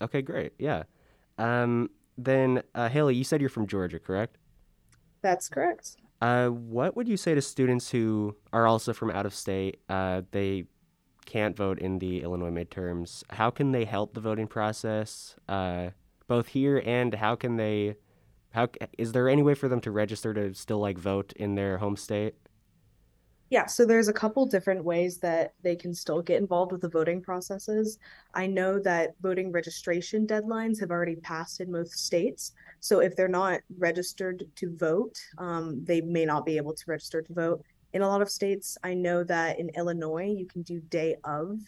Okay, 0.00 0.22
great. 0.22 0.52
Yeah. 0.58 0.84
Um, 1.38 1.90
then, 2.18 2.62
uh, 2.74 2.88
Haley, 2.90 3.14
you 3.14 3.24
said 3.24 3.40
you're 3.40 3.48
from 3.50 3.66
Georgia, 3.66 3.98
correct? 3.98 4.36
that's 5.22 5.48
correct 5.48 5.96
Uh, 6.20 6.48
what 6.48 6.96
would 6.96 7.06
you 7.08 7.16
say 7.16 7.34
to 7.34 7.40
students 7.40 7.90
who 7.90 8.34
are 8.52 8.66
also 8.66 8.92
from 8.92 9.10
out 9.10 9.24
of 9.26 9.32
state? 9.34 9.78
Uh, 9.88 10.22
they 10.32 10.64
can't 11.26 11.56
vote 11.56 11.78
in 11.78 11.98
the 12.00 12.22
Illinois 12.22 12.50
midterms. 12.50 13.22
How 13.30 13.50
can 13.50 13.70
they 13.72 13.84
help 13.84 14.14
the 14.14 14.20
voting 14.20 14.48
process, 14.48 15.36
uh, 15.48 15.90
both 16.26 16.48
here 16.48 16.82
and 16.84 17.14
how 17.14 17.36
can 17.36 17.56
they? 17.56 17.96
How 18.50 18.68
is 18.96 19.12
there 19.12 19.28
any 19.28 19.42
way 19.42 19.54
for 19.54 19.68
them 19.68 19.80
to 19.82 19.90
register 19.92 20.34
to 20.34 20.54
still 20.54 20.78
like 20.80 20.98
vote 20.98 21.32
in 21.36 21.54
their 21.54 21.78
home 21.78 21.96
state? 21.96 22.34
Yeah, 23.50 23.64
so 23.64 23.86
there's 23.86 24.08
a 24.08 24.12
couple 24.12 24.44
different 24.44 24.84
ways 24.84 25.18
that 25.18 25.54
they 25.62 25.74
can 25.74 25.94
still 25.94 26.20
get 26.20 26.38
involved 26.38 26.70
with 26.70 26.82
the 26.82 26.88
voting 26.88 27.22
processes. 27.22 27.98
I 28.34 28.46
know 28.46 28.78
that 28.80 29.14
voting 29.22 29.52
registration 29.52 30.26
deadlines 30.26 30.78
have 30.80 30.90
already 30.90 31.16
passed 31.16 31.60
in 31.60 31.72
most 31.72 31.92
states. 31.92 32.52
So 32.80 33.00
if 33.00 33.16
they're 33.16 33.26
not 33.26 33.60
registered 33.78 34.44
to 34.56 34.76
vote, 34.76 35.18
um, 35.38 35.82
they 35.82 36.02
may 36.02 36.26
not 36.26 36.44
be 36.44 36.58
able 36.58 36.74
to 36.74 36.84
register 36.86 37.22
to 37.22 37.32
vote. 37.32 37.62
In 37.94 38.02
a 38.02 38.08
lot 38.08 38.20
of 38.20 38.28
states, 38.28 38.76
I 38.84 38.92
know 38.92 39.24
that 39.24 39.58
in 39.58 39.70
Illinois, 39.70 40.30
you 40.30 40.44
can 40.44 40.60
do 40.60 40.80
day 40.80 41.16
of 41.24 41.58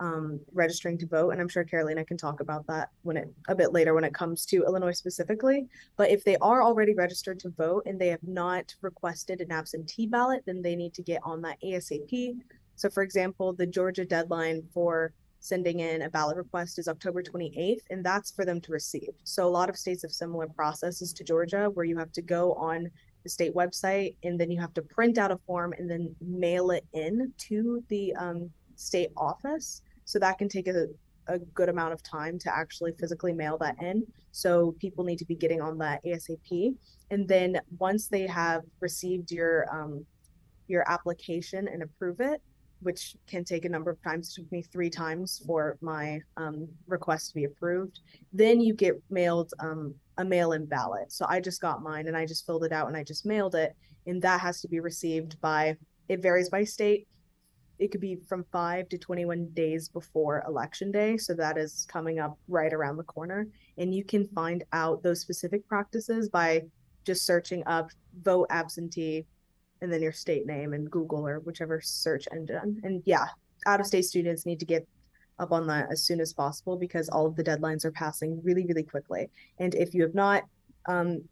um, 0.00 0.40
registering 0.52 0.98
to 0.98 1.06
vote, 1.06 1.30
and 1.30 1.40
I'm 1.40 1.48
sure 1.48 1.62
Carolina 1.62 2.04
can 2.04 2.16
talk 2.16 2.40
about 2.40 2.66
that 2.66 2.88
when 3.02 3.16
it 3.16 3.32
a 3.48 3.54
bit 3.54 3.72
later 3.72 3.94
when 3.94 4.04
it 4.04 4.14
comes 4.14 4.44
to 4.46 4.64
Illinois 4.64 4.92
specifically. 4.92 5.68
But 5.96 6.10
if 6.10 6.24
they 6.24 6.36
are 6.38 6.62
already 6.62 6.94
registered 6.94 7.38
to 7.40 7.50
vote 7.50 7.84
and 7.86 8.00
they 8.00 8.08
have 8.08 8.22
not 8.22 8.74
requested 8.80 9.40
an 9.40 9.52
absentee 9.52 10.06
ballot, 10.06 10.42
then 10.46 10.62
they 10.62 10.74
need 10.74 10.94
to 10.94 11.02
get 11.02 11.20
on 11.22 11.42
that 11.42 11.58
ASAP. 11.62 12.40
So, 12.76 12.88
for 12.88 13.02
example, 13.02 13.52
the 13.52 13.66
Georgia 13.66 14.06
deadline 14.06 14.62
for 14.72 15.12
sending 15.40 15.80
in 15.80 16.02
a 16.02 16.10
ballot 16.10 16.36
request 16.36 16.78
is 16.78 16.88
October 16.88 17.22
28th, 17.22 17.82
and 17.90 18.04
that's 18.04 18.30
for 18.30 18.44
them 18.44 18.60
to 18.62 18.72
receive. 18.72 19.10
So, 19.24 19.46
a 19.46 19.50
lot 19.50 19.68
of 19.68 19.76
states 19.76 20.02
have 20.02 20.12
similar 20.12 20.48
processes 20.48 21.12
to 21.12 21.24
Georgia 21.24 21.68
where 21.74 21.84
you 21.84 21.98
have 21.98 22.12
to 22.12 22.22
go 22.22 22.54
on 22.54 22.90
the 23.22 23.28
state 23.28 23.54
website 23.54 24.14
and 24.22 24.40
then 24.40 24.50
you 24.50 24.58
have 24.58 24.72
to 24.72 24.80
print 24.80 25.18
out 25.18 25.30
a 25.30 25.36
form 25.46 25.74
and 25.76 25.90
then 25.90 26.14
mail 26.22 26.70
it 26.70 26.86
in 26.94 27.30
to 27.36 27.84
the 27.88 28.14
um, 28.14 28.50
state 28.76 29.10
office. 29.16 29.82
So, 30.10 30.18
that 30.18 30.38
can 30.38 30.48
take 30.48 30.68
a 30.68 30.86
a 31.30 31.38
good 31.38 31.68
amount 31.68 31.92
of 31.92 32.02
time 32.02 32.38
to 32.38 32.54
actually 32.54 32.92
physically 32.98 33.32
mail 33.32 33.56
that 33.58 33.76
in. 33.80 34.04
So 34.32 34.74
people 34.78 35.04
need 35.04 35.18
to 35.18 35.24
be 35.24 35.36
getting 35.36 35.60
on 35.60 35.78
that 35.78 36.04
ASAP. 36.04 36.74
And 37.10 37.26
then 37.26 37.60
once 37.78 38.08
they 38.08 38.26
have 38.26 38.62
received 38.80 39.30
your 39.30 39.66
um, 39.72 40.04
your 40.68 40.88
application 40.90 41.68
and 41.68 41.82
approve 41.82 42.20
it, 42.20 42.40
which 42.80 43.16
can 43.26 43.44
take 43.44 43.64
a 43.64 43.68
number 43.68 43.90
of 43.90 44.02
times, 44.02 44.30
it 44.30 44.40
took 44.40 44.52
me 44.52 44.62
three 44.62 44.90
times 44.90 45.42
for 45.46 45.76
my 45.80 46.20
um, 46.36 46.68
request 46.86 47.28
to 47.28 47.34
be 47.34 47.44
approved. 47.44 48.00
Then 48.32 48.60
you 48.60 48.74
get 48.74 48.94
mailed 49.10 49.52
um, 49.58 49.94
a 50.18 50.24
mail-in 50.24 50.66
ballot. 50.66 51.10
So 51.10 51.26
I 51.28 51.40
just 51.40 51.60
got 51.60 51.82
mine 51.82 52.06
and 52.06 52.16
I 52.16 52.24
just 52.24 52.46
filled 52.46 52.64
it 52.64 52.72
out 52.72 52.86
and 52.86 52.96
I 52.96 53.02
just 53.02 53.26
mailed 53.26 53.54
it, 53.54 53.74
and 54.06 54.22
that 54.22 54.40
has 54.40 54.60
to 54.62 54.68
be 54.68 54.80
received 54.80 55.40
by. 55.40 55.76
It 56.08 56.22
varies 56.22 56.48
by 56.48 56.64
state 56.64 57.06
it 57.80 57.90
could 57.90 58.00
be 58.00 58.18
from 58.28 58.44
five 58.52 58.88
to 58.90 58.98
21 58.98 59.48
days 59.54 59.88
before 59.88 60.44
election 60.46 60.92
day. 60.92 61.16
So 61.16 61.32
that 61.34 61.56
is 61.56 61.86
coming 61.90 62.18
up 62.18 62.38
right 62.46 62.72
around 62.72 62.98
the 62.98 63.04
corner. 63.04 63.48
And 63.78 63.94
you 63.94 64.04
can 64.04 64.28
find 64.28 64.62
out 64.72 65.02
those 65.02 65.20
specific 65.20 65.66
practices 65.66 66.28
by 66.28 66.64
just 67.04 67.24
searching 67.24 67.62
up 67.66 67.90
vote 68.22 68.46
absentee 68.50 69.24
and 69.80 69.90
then 69.90 70.02
your 70.02 70.12
state 70.12 70.46
name 70.46 70.74
and 70.74 70.90
Google 70.90 71.26
or 71.26 71.40
whichever 71.40 71.80
search 71.80 72.28
engine. 72.32 72.80
And 72.84 73.02
yeah, 73.06 73.24
out 73.66 73.80
of 73.80 73.86
state 73.86 74.04
students 74.04 74.44
need 74.44 74.60
to 74.60 74.66
get 74.66 74.86
up 75.38 75.50
on 75.50 75.66
that 75.68 75.90
as 75.90 76.04
soon 76.04 76.20
as 76.20 76.34
possible 76.34 76.76
because 76.76 77.08
all 77.08 77.24
of 77.24 77.34
the 77.34 77.42
deadlines 77.42 77.86
are 77.86 77.92
passing 77.92 78.42
really, 78.44 78.66
really 78.66 78.82
quickly. 78.82 79.30
And 79.58 79.74
if 79.74 79.94
you 79.94 80.02
have 80.02 80.14
not 80.14 80.42
um, 80.86 81.22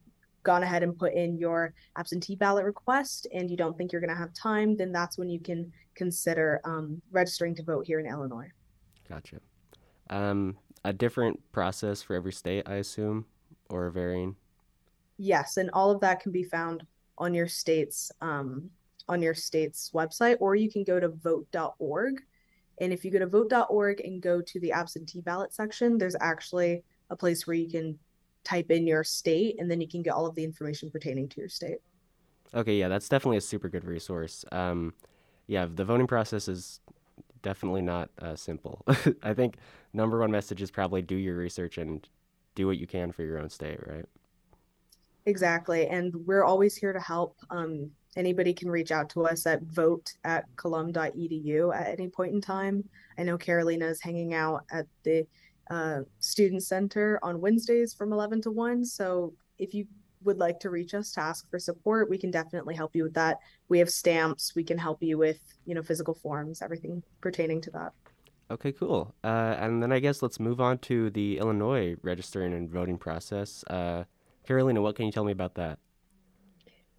gone 0.49 0.63
ahead 0.63 0.83
and 0.83 0.99
put 0.99 1.13
in 1.13 1.37
your 1.37 1.75
absentee 1.99 2.35
ballot 2.35 2.65
request 2.65 3.27
and 3.35 3.51
you 3.51 3.57
don't 3.57 3.77
think 3.77 3.93
you're 3.93 4.01
going 4.01 4.09
to 4.09 4.17
have 4.17 4.33
time, 4.33 4.75
then 4.75 4.91
that's 4.91 5.19
when 5.19 5.29
you 5.29 5.39
can 5.39 5.71
consider 5.95 6.59
um, 6.65 7.03
registering 7.11 7.55
to 7.55 7.63
vote 7.63 7.87
here 7.87 8.01
in 8.01 8.07
Illinois. 8.07 8.51
Gotcha. 9.07 9.41
Um, 10.09 10.57
a 10.87 10.93
different 10.95 11.39
process 11.53 12.01
for 12.01 12.17
every 12.17 12.33
state, 12.33 12.67
I 12.67 12.77
assume, 12.77 13.27
or 13.69 13.91
varying. 13.91 14.37
Yes, 15.19 15.59
and 15.59 15.69
all 15.75 15.91
of 15.91 16.01
that 16.01 16.21
can 16.21 16.33
be 16.33 16.45
found 16.45 16.87
on 17.19 17.35
your 17.35 17.49
state's 17.49 18.11
um, 18.23 18.71
on 19.07 19.21
your 19.21 19.35
state's 19.35 19.91
website, 19.93 20.37
or 20.41 20.55
you 20.55 20.71
can 20.71 20.83
go 20.83 20.99
to 20.99 21.09
vote.org. 21.09 22.23
And 22.81 22.91
if 22.91 23.05
you 23.05 23.11
go 23.11 23.19
to 23.19 23.27
vote.org 23.27 24.01
and 24.01 24.23
go 24.23 24.41
to 24.41 24.61
the 24.61 24.73
absentee 24.73 25.21
ballot 25.21 25.53
section, 25.53 25.99
there's 25.99 26.17
actually 26.21 26.85
a 27.11 27.17
place 27.17 27.47
where 27.47 27.57
you 27.57 27.69
can 27.69 27.99
type 28.49 28.71
in 28.71 28.87
your 28.87 29.05
state 29.05 29.57
and 29.59 29.71
then 29.71 29.81
you 29.81 29.89
can 29.89 30.03
get 30.03 30.13
all 30.13 30.27
of 30.27 30.35
the 30.35 30.45
information 30.45 30.91
pertaining 30.91 31.29
to 31.29 31.41
your 31.41 31.49
state. 31.49 31.79
Okay, 32.55 32.79
yeah, 32.79 32.89
that's 32.89 33.09
definitely 33.09 33.37
a 33.37 33.43
super 33.43 33.69
good 33.69 33.85
resource. 33.85 34.45
Um, 34.53 34.95
yeah, 35.47 35.67
the 35.73 35.85
voting 35.85 36.07
process 36.07 36.49
is 36.49 36.81
definitely 37.43 37.83
not 37.83 38.11
uh, 38.21 38.35
simple. 38.37 38.85
I 39.23 39.35
think 39.35 39.57
number 39.93 40.21
one 40.21 40.31
message 40.31 40.63
is 40.63 40.71
probably 40.71 41.03
do 41.03 41.17
your 41.17 41.37
research 41.37 41.79
and 41.79 42.07
do 42.55 42.67
what 42.67 42.79
you 42.79 42.87
can 42.87 43.13
for 43.13 43.23
your 43.23 43.39
own 43.39 43.51
state, 43.51 43.79
right? 43.87 44.07
Exactly. 45.27 45.87
And 45.87 46.15
we're 46.27 46.45
always 46.45 46.75
here 46.75 46.93
to 46.93 47.01
help. 47.01 47.37
Um, 47.51 47.91
anybody 48.17 48.55
can 48.55 48.71
reach 48.71 48.91
out 48.91 49.11
to 49.11 49.27
us 49.27 49.47
at 49.47 49.63
vote 49.63 50.11
at 50.25 50.45
colum.edu 50.57 51.75
at 51.75 51.89
any 51.89 52.09
point 52.09 52.35
in 52.35 52.41
time. 52.41 52.83
I 53.19 53.25
know 53.25 53.37
Carolina 53.37 53.87
is 53.87 54.01
hanging 54.01 54.33
out 54.33 54.65
at 54.71 54.87
the 55.03 55.27
uh, 55.71 56.01
Student 56.21 56.63
Center 56.63 57.19
on 57.23 57.41
Wednesdays 57.41 57.95
from 57.95 58.13
11 58.13 58.43
to 58.43 58.51
1. 58.51 58.85
So 58.85 59.35
if 59.59 59.75
you 59.75 59.87
would 60.25 60.39
like 60.39 60.59
to 60.61 60.71
reach 60.71 60.95
us 60.95 61.13
to 61.13 61.21
ask 61.21 61.49
for 61.51 61.59
support, 61.59 62.11
we 62.11 62.19
can 62.19 62.31
definitely 62.31 62.75
help 62.75 62.95
you 62.95 63.05
with 63.05 63.15
that. 63.15 63.39
We 63.69 63.79
have 63.79 63.91
stamps. 63.91 64.55
We 64.55 64.65
can 64.65 64.79
help 64.79 65.03
you 65.03 65.19
with, 65.19 65.41
you 65.65 65.75
know, 65.75 65.83
physical 65.83 66.15
forms, 66.15 66.63
everything 66.63 67.03
pertaining 67.21 67.61
to 67.63 67.71
that. 67.73 67.93
Okay, 68.51 68.73
cool. 68.73 69.15
Uh, 69.23 69.57
and 69.59 69.83
then 69.83 69.93
I 69.93 69.99
guess 69.99 70.23
let's 70.23 70.41
move 70.41 70.61
on 70.61 70.79
to 70.79 71.11
the 71.11 71.39
Illinois 71.39 71.97
registering 72.03 72.55
and 72.55 72.71
voting 72.71 72.97
process. 72.97 73.63
Uh, 73.69 74.05
Carolina, 74.47 74.81
what 74.81 74.97
can 74.97 75.05
you 75.05 75.13
tell 75.13 75.25
me 75.25 75.33
about 75.33 75.55
that? 75.57 75.79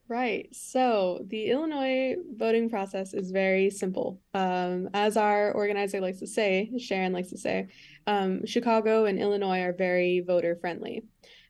Right. 0.09 0.49
So 0.55 1.23
the 1.27 1.51
Illinois 1.51 2.15
voting 2.35 2.67
process 2.67 3.13
is 3.13 3.29
very 3.29 3.69
simple. 3.69 4.19
Um, 4.33 4.89
as 4.95 5.17
our 5.17 5.51
organizer 5.51 6.01
likes 6.01 6.17
to 6.19 6.27
say, 6.27 6.71
Sharon 6.79 7.13
likes 7.13 7.29
to 7.29 7.37
say, 7.37 7.67
um, 8.07 8.43
Chicago 8.47 9.05
and 9.05 9.19
Illinois 9.19 9.61
are 9.61 9.73
very 9.73 10.21
voter 10.21 10.55
friendly. 10.55 11.03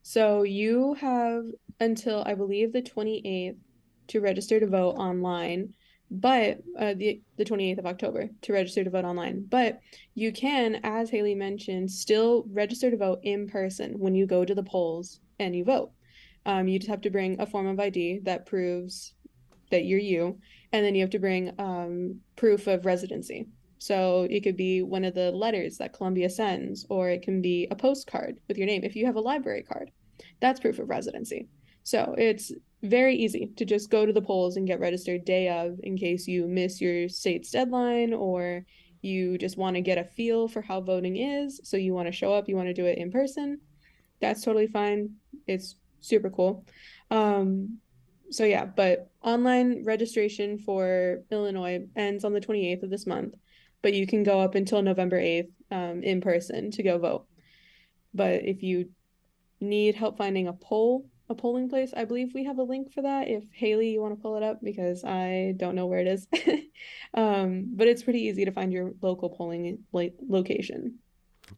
So 0.03 0.43
you 0.43 0.93
have 0.95 1.43
until 1.79 2.21
I 2.25 2.35
believe 2.35 2.73
the 2.73 2.81
28th 2.81 3.55
to 4.07 4.19
register 4.19 4.59
to 4.59 4.67
vote 4.67 4.95
online, 4.95 5.73
but 6.11 6.57
uh, 6.77 6.95
the 6.95 7.21
the 7.37 7.45
28th 7.45 7.77
of 7.77 7.85
October 7.85 8.29
to 8.41 8.51
register 8.51 8.83
to 8.83 8.89
vote 8.89 9.05
online. 9.05 9.45
But 9.47 9.79
you 10.15 10.33
can, 10.33 10.81
as 10.83 11.09
Haley 11.09 11.35
mentioned, 11.35 11.91
still 11.91 12.43
register 12.51 12.91
to 12.91 12.97
vote 12.97 13.19
in 13.23 13.47
person 13.47 13.99
when 13.99 14.15
you 14.15 14.25
go 14.25 14.43
to 14.43 14.55
the 14.55 14.63
polls 14.63 15.21
and 15.39 15.55
you 15.55 15.63
vote. 15.63 15.91
Um, 16.45 16.67
you 16.67 16.79
just 16.79 16.89
have 16.89 17.01
to 17.01 17.09
bring 17.09 17.39
a 17.39 17.45
form 17.45 17.67
of 17.67 17.79
ID 17.79 18.21
that 18.23 18.45
proves 18.45 19.13
that 19.71 19.85
you're 19.85 19.99
you, 19.99 20.39
and 20.71 20.85
then 20.85 20.95
you 20.95 21.01
have 21.01 21.11
to 21.11 21.19
bring 21.19 21.53
um, 21.59 22.19
proof 22.35 22.67
of 22.67 22.85
residency. 22.85 23.47
So 23.77 24.27
it 24.29 24.41
could 24.41 24.57
be 24.57 24.81
one 24.81 25.05
of 25.05 25.13
the 25.13 25.31
letters 25.31 25.77
that 25.77 25.93
Columbia 25.93 26.29
sends, 26.29 26.85
or 26.89 27.09
it 27.09 27.21
can 27.21 27.41
be 27.41 27.67
a 27.71 27.75
postcard 27.75 28.37
with 28.47 28.57
your 28.57 28.67
name. 28.67 28.83
If 28.83 28.95
you 28.95 29.05
have 29.05 29.15
a 29.15 29.21
library 29.21 29.63
card, 29.63 29.91
that's 30.41 30.59
proof 30.59 30.79
of 30.79 30.89
residency. 30.89 31.47
So 31.83 32.13
it's 32.17 32.51
very 32.83 33.15
easy 33.15 33.51
to 33.55 33.65
just 33.65 33.89
go 33.89 34.05
to 34.05 34.13
the 34.13 34.21
polls 34.21 34.57
and 34.57 34.67
get 34.67 34.79
registered 34.79 35.25
day 35.25 35.49
of 35.49 35.79
in 35.83 35.97
case 35.97 36.27
you 36.27 36.47
miss 36.47 36.81
your 36.81 37.09
state's 37.09 37.51
deadline 37.51 38.13
or 38.13 38.65
you 39.01 39.37
just 39.37 39.57
want 39.57 39.75
to 39.75 39.81
get 39.81 39.97
a 39.97 40.03
feel 40.03 40.47
for 40.47 40.61
how 40.61 40.81
voting 40.81 41.17
is. 41.17 41.61
So 41.63 41.77
you 41.77 41.93
want 41.93 42.07
to 42.07 42.11
show 42.11 42.33
up, 42.33 42.49
you 42.49 42.55
want 42.55 42.67
to 42.67 42.73
do 42.73 42.85
it 42.85 42.97
in 42.97 43.11
person. 43.11 43.59
That's 44.19 44.43
totally 44.43 44.67
fine. 44.67 45.11
It's 45.47 45.75
super 46.01 46.29
cool. 46.29 46.65
Um, 47.11 47.79
so 48.31 48.43
yeah, 48.43 48.65
but 48.65 49.09
online 49.23 49.83
registration 49.83 50.59
for 50.59 51.23
Illinois 51.31 51.85
ends 51.95 52.23
on 52.23 52.33
the 52.33 52.41
28th 52.41 52.83
of 52.83 52.89
this 52.89 53.07
month, 53.07 53.35
but 53.81 53.93
you 53.93 54.05
can 54.05 54.23
go 54.23 54.39
up 54.39 54.55
until 54.55 54.81
November 54.81 55.19
8th 55.19 55.49
um, 55.71 56.03
in 56.03 56.21
person 56.21 56.71
to 56.71 56.83
go 56.83 56.97
vote. 56.97 57.25
But 58.13 58.45
if 58.45 58.63
you 58.63 58.89
need 59.59 59.95
help 59.95 60.17
finding 60.17 60.47
a 60.47 60.53
poll, 60.53 61.05
a 61.29 61.35
polling 61.35 61.69
place, 61.69 61.93
I 61.95 62.05
believe 62.05 62.33
we 62.33 62.45
have 62.45 62.57
a 62.57 62.63
link 62.63 62.91
for 62.91 63.01
that. 63.03 63.27
If 63.27 63.43
Haley, 63.51 63.91
you 63.91 64.01
want 64.01 64.15
to 64.15 64.21
pull 64.21 64.35
it 64.35 64.43
up 64.43 64.59
because 64.63 65.03
I 65.03 65.53
don't 65.57 65.75
know 65.75 65.85
where 65.85 65.99
it 65.99 66.07
is. 66.07 66.27
um, 67.13 67.69
but 67.75 67.87
it's 67.87 68.03
pretty 68.03 68.21
easy 68.21 68.45
to 68.45 68.51
find 68.51 68.73
your 68.73 68.93
local 69.01 69.29
polling 69.29 69.79
like 69.91 70.15
location. 70.27 70.99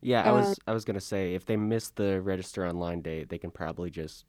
Yeah, 0.02 0.22
I 0.22 0.32
was 0.32 0.48
um, 0.48 0.56
I 0.68 0.74
was 0.74 0.86
gonna 0.86 1.02
say 1.02 1.34
if 1.34 1.46
they 1.46 1.58
miss 1.58 1.90
the 1.90 2.22
register 2.22 2.66
online 2.66 3.02
date, 3.02 3.30
they 3.30 3.38
can 3.38 3.52
probably 3.52 3.90
just 3.90 4.26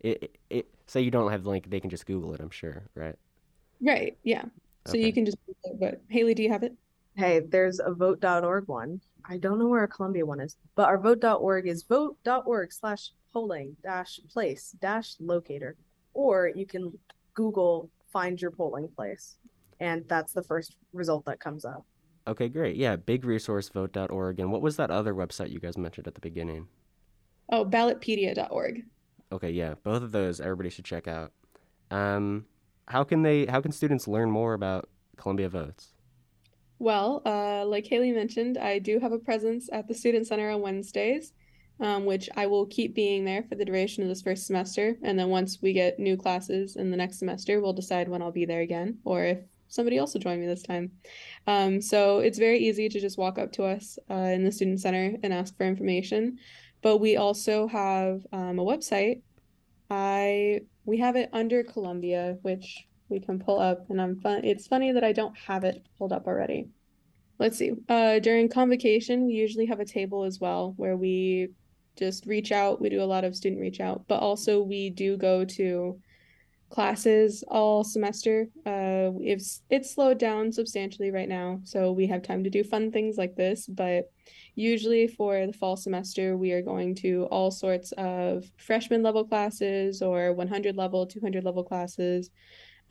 it, 0.00 0.22
it, 0.22 0.38
it 0.48 0.66
say 0.86 1.00
you 1.00 1.10
don't 1.10 1.30
have 1.30 1.44
the 1.44 1.50
link, 1.50 1.70
they 1.70 1.80
can 1.80 1.90
just 1.90 2.06
Google 2.06 2.34
it. 2.34 2.40
I'm 2.40 2.50
sure, 2.50 2.84
right? 2.94 3.16
Right. 3.80 4.16
Yeah. 4.24 4.44
So 4.86 4.92
okay. 4.92 5.06
you 5.06 5.12
can 5.12 5.24
just. 5.24 5.36
But 5.78 6.00
Haley, 6.08 6.34
do 6.34 6.42
you 6.42 6.50
have 6.50 6.62
it? 6.62 6.74
Hey, 7.16 7.40
there's 7.40 7.80
a 7.80 7.92
vote.org 7.92 8.68
one. 8.68 9.00
I 9.24 9.36
don't 9.36 9.58
know 9.58 9.68
where 9.68 9.80
our 9.80 9.88
Columbia 9.88 10.24
one 10.24 10.40
is, 10.40 10.56
but 10.74 10.86
our 10.86 10.98
vote.org 10.98 11.66
is 11.66 11.82
vote.org 11.82 12.72
slash 12.72 13.10
polling 13.32 13.76
dash 13.82 14.18
place 14.32 14.74
dash 14.80 15.14
locator. 15.20 15.76
Or 16.14 16.50
you 16.54 16.66
can 16.66 16.92
Google 17.34 17.90
find 18.12 18.40
your 18.40 18.50
polling 18.50 18.88
place. 18.88 19.36
And 19.80 20.04
that's 20.08 20.32
the 20.32 20.42
first 20.42 20.76
result 20.92 21.24
that 21.26 21.40
comes 21.40 21.64
up. 21.64 21.84
Okay, 22.26 22.48
great. 22.48 22.76
Yeah, 22.76 22.96
big 22.96 23.24
resource 23.24 23.68
vote.org. 23.68 24.40
And 24.40 24.52
what 24.52 24.62
was 24.62 24.76
that 24.76 24.90
other 24.90 25.14
website 25.14 25.50
you 25.50 25.58
guys 25.58 25.78
mentioned 25.78 26.06
at 26.06 26.14
the 26.14 26.20
beginning? 26.20 26.68
Oh, 27.50 27.64
ballotpedia.org. 27.64 28.84
Okay, 29.32 29.50
yeah, 29.50 29.74
both 29.82 30.02
of 30.02 30.12
those 30.12 30.40
everybody 30.40 30.70
should 30.70 30.84
check 30.84 31.06
out. 31.06 31.32
Um, 31.90 32.46
how 32.86 33.04
can 33.04 33.22
they? 33.22 33.46
How 33.46 33.60
can 33.60 33.72
students 33.72 34.08
learn 34.08 34.30
more 34.30 34.54
about 34.54 34.88
Columbia 35.16 35.48
Votes? 35.48 35.94
Well, 36.78 37.22
uh, 37.26 37.64
like 37.66 37.86
Haley 37.86 38.10
mentioned, 38.10 38.56
I 38.56 38.78
do 38.78 38.98
have 38.98 39.12
a 39.12 39.18
presence 39.18 39.68
at 39.70 39.86
the 39.86 39.94
Student 39.94 40.26
Center 40.26 40.50
on 40.50 40.62
Wednesdays, 40.62 41.34
um, 41.78 42.06
which 42.06 42.28
I 42.36 42.46
will 42.46 42.66
keep 42.66 42.94
being 42.94 43.24
there 43.24 43.42
for 43.42 43.54
the 43.54 43.66
duration 43.66 44.02
of 44.02 44.08
this 44.08 44.22
first 44.22 44.46
semester. 44.46 44.96
And 45.02 45.18
then 45.18 45.28
once 45.28 45.58
we 45.60 45.74
get 45.74 45.98
new 45.98 46.16
classes 46.16 46.76
in 46.76 46.90
the 46.90 46.96
next 46.96 47.18
semester, 47.18 47.60
we'll 47.60 47.74
decide 47.74 48.08
when 48.08 48.22
I'll 48.22 48.32
be 48.32 48.46
there 48.46 48.62
again, 48.62 48.98
or 49.04 49.24
if 49.24 49.38
somebody 49.68 49.98
else 49.98 50.14
will 50.14 50.22
join 50.22 50.40
me 50.40 50.46
this 50.46 50.62
time. 50.62 50.90
Um, 51.46 51.82
so 51.82 52.20
it's 52.20 52.38
very 52.38 52.58
easy 52.58 52.88
to 52.88 52.98
just 52.98 53.18
walk 53.18 53.38
up 53.38 53.52
to 53.52 53.64
us 53.64 53.98
uh, 54.10 54.14
in 54.14 54.44
the 54.44 54.50
Student 54.50 54.80
Center 54.80 55.16
and 55.22 55.32
ask 55.34 55.56
for 55.56 55.66
information. 55.66 56.38
But 56.82 56.98
we 56.98 57.16
also 57.16 57.66
have 57.66 58.26
um, 58.32 58.58
a 58.58 58.64
website. 58.64 59.22
I 59.90 60.60
we 60.84 60.98
have 60.98 61.16
it 61.16 61.30
under 61.32 61.62
Columbia, 61.62 62.38
which 62.42 62.86
we 63.08 63.20
can 63.20 63.38
pull 63.38 63.58
up, 63.58 63.90
and 63.90 64.00
I'm 64.00 64.20
fun. 64.20 64.44
It's 64.44 64.66
funny 64.66 64.92
that 64.92 65.04
I 65.04 65.12
don't 65.12 65.36
have 65.36 65.64
it 65.64 65.84
pulled 65.98 66.12
up 66.12 66.26
already. 66.26 66.68
Let's 67.38 67.58
see. 67.58 67.72
Uh, 67.88 68.18
during 68.18 68.48
convocation, 68.48 69.26
we 69.26 69.32
usually 69.32 69.66
have 69.66 69.80
a 69.80 69.84
table 69.84 70.24
as 70.24 70.40
well 70.40 70.74
where 70.76 70.96
we 70.96 71.48
just 71.96 72.26
reach 72.26 72.52
out. 72.52 72.80
We 72.80 72.88
do 72.88 73.02
a 73.02 73.04
lot 73.04 73.24
of 73.24 73.34
student 73.34 73.60
reach 73.60 73.80
out, 73.80 74.04
but 74.08 74.20
also 74.20 74.62
we 74.62 74.90
do 74.90 75.16
go 75.16 75.44
to 75.44 75.98
classes 76.70 77.42
all 77.48 77.82
semester. 77.82 78.46
Uh, 78.64 79.10
it's 79.20 79.62
it's 79.70 79.94
slowed 79.94 80.18
down 80.18 80.52
substantially 80.52 81.10
right 81.10 81.28
now, 81.28 81.60
so 81.64 81.92
we 81.92 82.06
have 82.06 82.22
time 82.22 82.44
to 82.44 82.50
do 82.50 82.62
fun 82.62 82.92
things 82.92 83.16
like 83.18 83.36
this. 83.36 83.66
But 83.66 84.10
usually 84.60 85.06
for 85.06 85.46
the 85.46 85.52
fall 85.52 85.76
semester, 85.76 86.36
we 86.36 86.52
are 86.52 86.62
going 86.62 86.94
to 86.96 87.24
all 87.30 87.50
sorts 87.50 87.92
of 87.92 88.44
freshman 88.56 89.02
level 89.02 89.24
classes 89.24 90.02
or 90.02 90.32
100 90.32 90.76
level, 90.76 91.06
200 91.06 91.44
level 91.44 91.64
classes. 91.64 92.30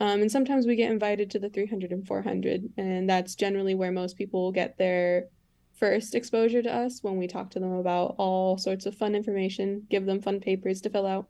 Um, 0.00 0.22
and 0.22 0.32
sometimes 0.32 0.66
we 0.66 0.76
get 0.76 0.90
invited 0.90 1.30
to 1.30 1.38
the 1.38 1.50
300 1.50 1.92
and 1.92 2.06
400, 2.06 2.70
and 2.76 3.08
that's 3.08 3.34
generally 3.34 3.74
where 3.74 3.92
most 3.92 4.16
people 4.16 4.50
get 4.50 4.78
their 4.78 5.26
first 5.74 6.14
exposure 6.14 6.62
to 6.62 6.74
us 6.74 7.02
when 7.02 7.16
we 7.16 7.26
talk 7.26 7.50
to 7.50 7.60
them 7.60 7.72
about 7.72 8.14
all 8.18 8.58
sorts 8.58 8.86
of 8.86 8.94
fun 8.94 9.14
information, 9.14 9.86
give 9.90 10.06
them 10.06 10.20
fun 10.20 10.40
papers 10.40 10.80
to 10.82 10.90
fill 10.90 11.06
out. 11.06 11.28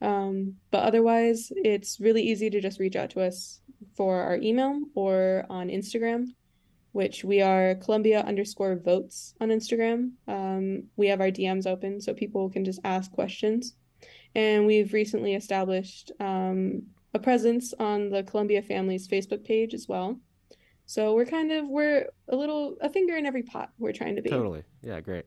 Um, 0.00 0.56
but 0.70 0.84
otherwise, 0.84 1.50
it's 1.56 2.00
really 2.00 2.22
easy 2.22 2.50
to 2.50 2.60
just 2.60 2.78
reach 2.78 2.96
out 2.96 3.10
to 3.10 3.20
us 3.22 3.60
for 3.96 4.20
our 4.20 4.36
email 4.36 4.80
or 4.94 5.46
on 5.48 5.68
Instagram, 5.68 6.26
which 6.96 7.24
we 7.24 7.42
are 7.42 7.74
Columbia 7.74 8.22
underscore 8.22 8.74
votes 8.74 9.34
on 9.38 9.50
Instagram. 9.50 10.12
Um, 10.26 10.84
we 10.96 11.08
have 11.08 11.20
our 11.20 11.30
DMs 11.30 11.66
open 11.66 12.00
so 12.00 12.14
people 12.14 12.48
can 12.48 12.64
just 12.64 12.80
ask 12.84 13.12
questions. 13.12 13.74
And 14.34 14.66
we've 14.66 14.94
recently 14.94 15.34
established 15.34 16.10
um, 16.20 16.84
a 17.12 17.18
presence 17.18 17.74
on 17.78 18.08
the 18.08 18.22
Columbia 18.22 18.62
Families 18.62 19.06
Facebook 19.06 19.44
page 19.44 19.74
as 19.74 19.86
well. 19.86 20.18
So 20.86 21.14
we're 21.14 21.26
kind 21.26 21.52
of 21.52 21.68
we're 21.68 22.06
a 22.30 22.36
little 22.36 22.76
a 22.80 22.88
finger 22.88 23.14
in 23.14 23.26
every 23.26 23.42
pot 23.42 23.72
we're 23.78 23.92
trying 23.92 24.16
to 24.16 24.22
be. 24.22 24.30
Totally. 24.30 24.62
Yeah, 24.80 25.00
great. 25.00 25.26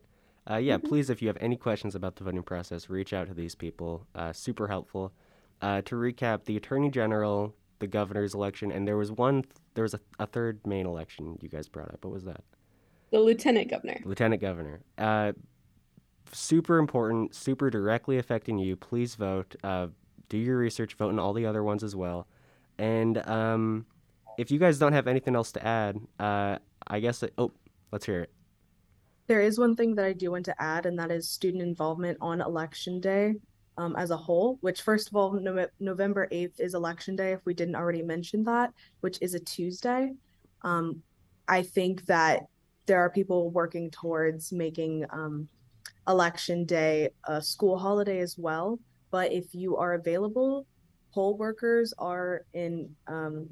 Uh, 0.50 0.56
yeah, 0.56 0.76
mm-hmm. 0.76 0.88
please, 0.88 1.08
if 1.08 1.22
you 1.22 1.28
have 1.28 1.38
any 1.40 1.56
questions 1.56 1.94
about 1.94 2.16
the 2.16 2.24
voting 2.24 2.42
process, 2.42 2.90
reach 2.90 3.12
out 3.12 3.28
to 3.28 3.34
these 3.34 3.54
people. 3.54 4.08
Uh, 4.16 4.32
super 4.32 4.66
helpful. 4.66 5.12
Uh, 5.62 5.82
to 5.82 5.94
recap, 5.94 6.46
the 6.46 6.56
Attorney 6.56 6.90
General, 6.90 7.54
the 7.78 7.86
governor's 7.86 8.34
election, 8.34 8.72
and 8.72 8.88
there 8.88 8.96
was 8.96 9.12
one, 9.12 9.44
there 9.74 9.82
was 9.82 9.94
a, 9.94 10.00
a 10.18 10.26
third 10.26 10.66
main 10.66 10.86
election 10.86 11.38
you 11.40 11.48
guys 11.48 11.68
brought 11.68 11.92
up. 11.92 12.04
What 12.04 12.12
was 12.12 12.24
that? 12.24 12.42
The 13.10 13.20
Lieutenant 13.20 13.68
Governor. 13.70 14.00
Lieutenant 14.04 14.40
Governor. 14.40 14.80
Uh, 14.96 15.32
super 16.32 16.78
important, 16.78 17.34
super 17.34 17.70
directly 17.70 18.18
affecting 18.18 18.58
you. 18.58 18.76
Please 18.76 19.14
vote. 19.14 19.56
Uh, 19.64 19.88
do 20.28 20.38
your 20.38 20.58
research. 20.58 20.94
Vote 20.94 21.10
in 21.10 21.18
all 21.18 21.32
the 21.32 21.46
other 21.46 21.62
ones 21.62 21.82
as 21.82 21.96
well. 21.96 22.26
And 22.78 23.18
um, 23.28 23.86
if 24.38 24.50
you 24.50 24.58
guys 24.58 24.78
don't 24.78 24.92
have 24.92 25.06
anything 25.06 25.34
else 25.34 25.52
to 25.52 25.66
add, 25.66 25.98
uh, 26.18 26.58
I 26.86 27.00
guess. 27.00 27.22
It, 27.22 27.32
oh, 27.36 27.52
let's 27.92 28.06
hear 28.06 28.20
it. 28.20 28.30
There 29.26 29.40
is 29.40 29.58
one 29.58 29.76
thing 29.76 29.94
that 29.94 30.04
I 30.04 30.12
do 30.12 30.32
want 30.32 30.44
to 30.46 30.62
add, 30.62 30.86
and 30.86 30.98
that 30.98 31.10
is 31.10 31.28
student 31.28 31.62
involvement 31.62 32.18
on 32.20 32.40
election 32.40 33.00
day 33.00 33.34
um, 33.78 33.94
as 33.96 34.10
a 34.10 34.16
whole, 34.16 34.58
which, 34.60 34.82
first 34.82 35.08
of 35.08 35.16
all, 35.16 35.32
no- 35.32 35.66
November 35.78 36.28
8th 36.30 36.60
is 36.60 36.74
election 36.74 37.16
day, 37.16 37.32
if 37.32 37.40
we 37.44 37.54
didn't 37.54 37.76
already 37.76 38.02
mention 38.02 38.44
that, 38.44 38.72
which 39.00 39.18
is 39.20 39.34
a 39.34 39.40
Tuesday. 39.40 40.12
Um, 40.62 41.02
I 41.48 41.62
think 41.62 42.06
that 42.06 42.44
there 42.86 42.98
are 42.98 43.10
people 43.10 43.50
working 43.50 43.90
towards 43.90 44.52
making 44.52 45.06
um, 45.10 45.48
election 46.08 46.64
day 46.64 47.10
a 47.24 47.40
school 47.40 47.78
holiday 47.78 48.20
as 48.20 48.36
well. 48.36 48.78
But 49.10 49.32
if 49.32 49.54
you 49.54 49.76
are 49.76 49.94
available, 49.94 50.66
poll 51.12 51.36
workers 51.36 51.92
are 51.98 52.44
in 52.52 52.94
um, 53.06 53.48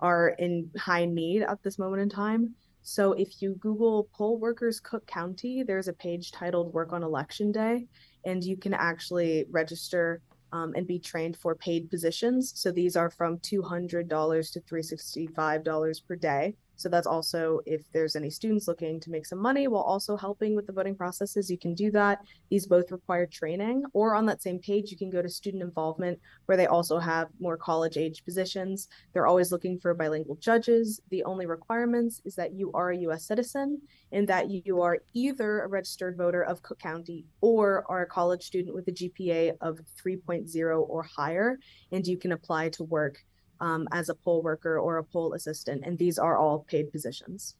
are 0.00 0.28
in 0.38 0.70
high 0.78 1.06
need 1.06 1.42
at 1.42 1.62
this 1.62 1.78
moment 1.78 2.02
in 2.02 2.08
time. 2.08 2.54
So 2.82 3.14
if 3.14 3.42
you 3.42 3.54
Google 3.54 4.08
poll 4.14 4.38
workers 4.38 4.78
Cook 4.78 5.06
County, 5.06 5.62
there's 5.62 5.88
a 5.88 5.92
page 5.92 6.30
titled 6.30 6.72
Work 6.72 6.92
on 6.92 7.02
Election 7.02 7.50
Day, 7.50 7.86
and 8.26 8.44
you 8.44 8.56
can 8.56 8.74
actually 8.74 9.46
register 9.50 10.20
um, 10.52 10.74
and 10.76 10.86
be 10.86 10.98
trained 10.98 11.36
for 11.36 11.54
paid 11.54 11.88
positions. 11.88 12.52
So 12.54 12.70
these 12.70 12.96
are 12.96 13.08
from 13.08 13.38
$200 13.38 14.52
to 14.52 14.60
$365 14.60 16.06
per 16.06 16.16
day. 16.16 16.54
So 16.76 16.88
that's 16.88 17.06
also 17.06 17.60
if 17.66 17.82
there's 17.92 18.16
any 18.16 18.30
students 18.30 18.68
looking 18.68 19.00
to 19.00 19.10
make 19.10 19.26
some 19.26 19.38
money 19.38 19.66
while 19.66 19.82
also 19.82 20.16
helping 20.16 20.54
with 20.54 20.66
the 20.66 20.72
voting 20.72 20.94
processes, 20.94 21.50
you 21.50 21.58
can 21.58 21.74
do 21.74 21.90
that. 21.92 22.20
These 22.50 22.66
both 22.66 22.92
require 22.92 23.26
training. 23.26 23.84
Or 23.92 24.14
on 24.14 24.26
that 24.26 24.42
same 24.42 24.58
page, 24.58 24.90
you 24.90 24.96
can 24.96 25.10
go 25.10 25.22
to 25.22 25.28
student 25.28 25.62
involvement, 25.62 26.18
where 26.46 26.56
they 26.56 26.66
also 26.66 26.98
have 26.98 27.28
more 27.40 27.56
college 27.56 27.96
age 27.96 28.24
positions. 28.24 28.88
They're 29.12 29.26
always 29.26 29.50
looking 29.50 29.78
for 29.78 29.94
bilingual 29.94 30.36
judges. 30.36 31.00
The 31.10 31.24
only 31.24 31.46
requirements 31.46 32.20
is 32.24 32.34
that 32.36 32.52
you 32.52 32.70
are 32.72 32.90
a 32.90 32.98
US 32.98 33.24
citizen 33.24 33.80
and 34.12 34.28
that 34.28 34.50
you 34.50 34.80
are 34.82 34.98
either 35.14 35.60
a 35.60 35.68
registered 35.68 36.16
voter 36.16 36.42
of 36.42 36.62
Cook 36.62 36.78
County 36.78 37.24
or 37.40 37.84
are 37.88 38.02
a 38.02 38.06
college 38.06 38.44
student 38.44 38.74
with 38.74 38.88
a 38.88 38.92
GPA 38.92 39.52
of 39.60 39.80
3.0 40.02 40.88
or 40.88 41.02
higher, 41.02 41.58
and 41.92 42.06
you 42.06 42.16
can 42.16 42.32
apply 42.32 42.68
to 42.70 42.84
work 42.84 43.24
um, 43.60 43.88
as 43.92 44.08
a 44.08 44.14
poll 44.14 44.42
worker 44.42 44.78
or 44.78 44.98
a 44.98 45.04
poll 45.04 45.34
assistant, 45.34 45.82
and 45.84 45.98
these 45.98 46.18
are 46.18 46.36
all 46.36 46.60
paid 46.60 46.92
positions. 46.92 47.56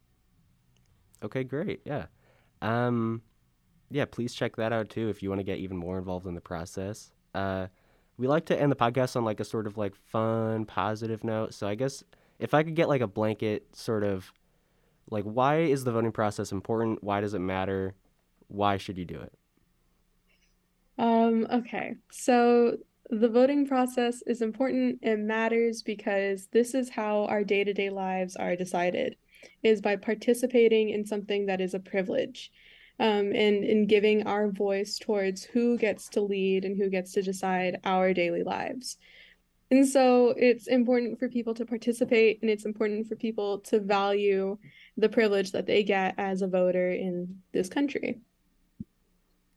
Okay, 1.23 1.45
great. 1.45 1.81
Yeah. 1.85 2.07
Um, 2.63 3.23
yeah, 3.91 4.05
please 4.05 4.35
check 4.35 4.57
that 4.57 4.73
out 4.73 4.91
too 4.91 5.09
if 5.09 5.23
you 5.23 5.29
want 5.29 5.41
to 5.41 5.45
get 5.45 5.59
even 5.59 5.77
more 5.77 5.99
involved 5.99 6.27
in 6.27 6.35
the 6.35 6.41
process. 6.41 7.13
Uh, 7.35 7.67
we 8.19 8.27
like 8.27 8.47
to 8.47 8.61
end 8.61 8.73
the 8.73 8.77
podcast 8.77 9.17
on 9.17 9.25
like 9.25 9.41
a 9.41 9.45
sort 9.45 9.67
of 9.67 9.77
like 9.77 9.95
fun, 9.95 10.65
positive 10.65 11.23
note. 11.25 11.55
So 11.55 11.67
I 11.67 11.75
guess 11.75 12.03
if 12.39 12.55
I 12.55 12.63
could 12.63 12.75
get 12.75 12.89
like 12.89 13.01
a 13.01 13.07
blanket 13.07 13.77
sort 13.77 14.05
of 14.05 14.33
like 15.11 15.25
why 15.25 15.59
is 15.59 15.85
the 15.85 15.93
voting 15.93 16.13
process 16.13 16.53
important? 16.53 17.03
Why 17.05 17.21
does 17.21 17.35
it 17.35 17.41
matter? 17.41 17.95
Why 18.49 18.77
should 18.77 18.99
you 18.99 19.05
do 19.05 19.21
it? 19.21 19.33
Um, 20.99 21.47
okay. 21.53 21.97
So 22.11 22.79
the 23.11 23.29
voting 23.29 23.67
process 23.67 24.23
is 24.27 24.43
important. 24.43 25.01
and 25.03 25.27
matters 25.27 25.83
because 25.83 26.49
this 26.53 26.75
is 26.75 26.91
how 26.91 27.25
our 27.27 27.45
day 27.45 27.65
to 27.65 27.73
day 27.73 27.91
lives 27.91 28.37
are 28.37 28.57
decided, 28.57 29.17
is 29.63 29.81
by 29.81 29.97
participating 29.97 30.91
in 30.91 31.05
something 31.05 31.47
that 31.47 31.61
is 31.61 31.75
a 31.75 31.81
privilege. 31.81 32.51
Um, 32.99 33.35
and 33.35 33.63
in 33.63 33.87
giving 33.87 34.27
our 34.27 34.49
voice 34.51 34.99
towards 34.99 35.45
who 35.45 35.77
gets 35.77 36.09
to 36.11 36.23
lead 36.23 36.65
and 36.65 36.79
who 36.79 36.89
gets 36.89 37.13
to 37.13 37.21
decide 37.21 37.79
our 37.85 38.15
daily 38.15 38.43
lives. 38.43 38.97
And 39.71 39.87
so 39.87 40.33
it's 40.37 40.67
important 40.67 41.19
for 41.19 41.29
people 41.29 41.53
to 41.55 41.67
participate 41.67 42.41
and 42.41 42.51
it's 42.51 42.65
important 42.65 43.09
for 43.09 43.17
people 43.17 43.59
to 43.61 43.81
value 43.81 44.57
the 44.97 45.09
privilege 45.09 45.53
that 45.53 45.67
they 45.67 45.83
get 45.83 46.15
as 46.19 46.41
a 46.41 46.47
voter 46.47 46.91
in 46.91 47.43
this 47.53 47.69
country. 47.69 48.21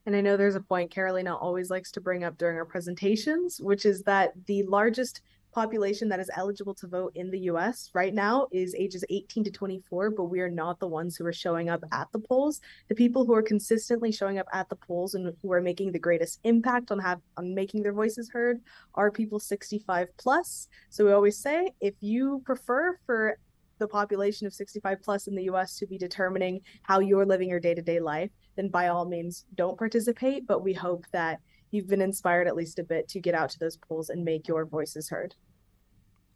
And 0.06 0.16
I 0.16 0.22
know 0.22 0.38
there's 0.38 0.56
a 0.56 0.62
point 0.62 0.92
Carolina 0.92 1.36
always 1.36 1.70
likes 1.70 1.92
to 1.92 2.02
bring 2.02 2.24
up 2.24 2.38
during 2.38 2.58
our 2.58 2.66
presentations, 2.66 3.60
which 3.62 3.86
is 3.86 4.02
that 4.04 4.34
the 4.46 4.64
largest 4.64 5.22
population 5.52 6.08
that 6.10 6.20
is 6.20 6.30
eligible 6.36 6.74
to 6.76 6.88
vote 6.88 7.12
in 7.16 7.30
the 7.32 7.40
US 7.52 7.90
right 7.94 8.14
now 8.14 8.48
is 8.52 8.76
ages 8.76 9.04
18 9.10 9.44
to 9.46 9.52
24, 9.52 10.12
but 10.12 10.26
we 10.26 10.42
are 10.42 10.50
not 10.50 10.80
the 10.80 10.88
ones 10.88 11.16
who 11.16 11.26
are 11.26 11.34
showing 11.34 11.70
up 11.70 11.84
at 11.92 12.08
the 12.12 12.20
polls. 12.20 12.62
The 12.88 12.96
people 12.96 13.26
who 13.26 13.34
are 13.34 13.42
consistently 13.42 14.12
showing 14.12 14.38
up 14.38 14.48
at 14.54 14.70
the 14.70 14.76
polls 14.76 15.16
and 15.16 15.34
who 15.42 15.52
are 15.52 15.62
making 15.62 15.92
the 15.92 16.00
greatest 16.00 16.40
impact 16.44 16.92
on 16.92 17.00
have 17.00 17.20
on 17.38 17.54
making 17.54 17.84
their 17.84 17.94
voices 17.94 18.30
heard 18.30 18.62
are 18.96 19.12
people 19.12 19.40
65 19.40 20.08
plus. 20.18 20.68
So 20.90 21.06
we 21.06 21.12
always 21.12 21.38
say 21.38 21.74
if 21.82 21.96
you 22.00 22.42
prefer 22.46 22.98
for 23.06 23.38
the 23.80 23.88
population 23.88 24.46
of 24.46 24.54
65 24.54 25.02
plus 25.02 25.28
in 25.28 25.36
the 25.36 25.44
US 25.44 25.78
to 25.78 25.88
be 25.88 25.98
determining 25.98 26.62
how 26.84 27.00
you're 27.00 27.26
living 27.26 27.50
your 27.50 27.62
day 27.62 27.74
to 27.74 27.82
day 27.82 28.00
life, 28.00 28.30
then 28.60 28.68
by 28.68 28.90
all 28.90 29.06
means 29.06 29.46
don't 29.56 29.78
participate. 29.78 30.46
But 30.46 30.64
we 30.64 30.74
hope 30.74 31.06
that 31.14 31.40
you've 31.72 31.88
been 31.88 32.02
inspired 32.02 32.48
at 32.48 32.56
least 32.56 32.78
a 32.78 32.84
bit 32.84 33.08
to 33.10 33.20
get 33.20 33.34
out 33.34 33.50
to 33.52 33.60
those 33.60 33.78
polls 33.78 34.10
and 34.10 34.26
make 34.26 34.48
your 34.48 34.66
voices 34.66 35.10
heard. 35.10 35.34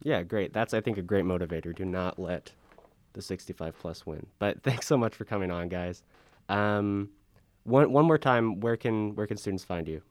Yeah, 0.03 0.23
great. 0.23 0.53
That's, 0.53 0.73
I 0.73 0.79
think, 0.79 0.97
a 0.97 1.01
great 1.01 1.25
motivator. 1.25 1.75
Do 1.75 1.85
not 1.85 2.17
let 2.17 2.51
the 3.11 3.21
65 3.21 3.77
plus 3.77 4.05
win. 4.05 4.25
But 4.39 4.63
thanks 4.63 4.87
so 4.87 4.97
much 4.97 5.15
for 5.15 5.25
coming 5.25 5.51
on, 5.51 5.67
guys. 5.67 6.01
Um, 6.47 7.09
one, 7.63 7.91
one 7.91 8.05
more 8.05 8.17
time, 8.17 8.61
where 8.61 8.77
can, 8.77 9.15
where 9.15 9.27
can 9.27 9.37
students 9.37 9.63
find 9.63 9.87
you? 9.87 10.01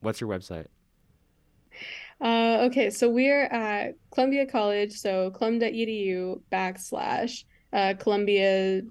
What's 0.00 0.20
your 0.20 0.30
website? 0.30 0.66
Uh, 2.20 2.58
okay, 2.70 2.90
so 2.90 3.08
we're 3.08 3.44
at 3.44 3.94
Columbia 4.12 4.46
College, 4.46 4.92
so 4.92 5.30
colum.edu 5.30 6.40
backslash 6.52 7.44
uh, 7.72 7.94
Columbia 7.98 8.82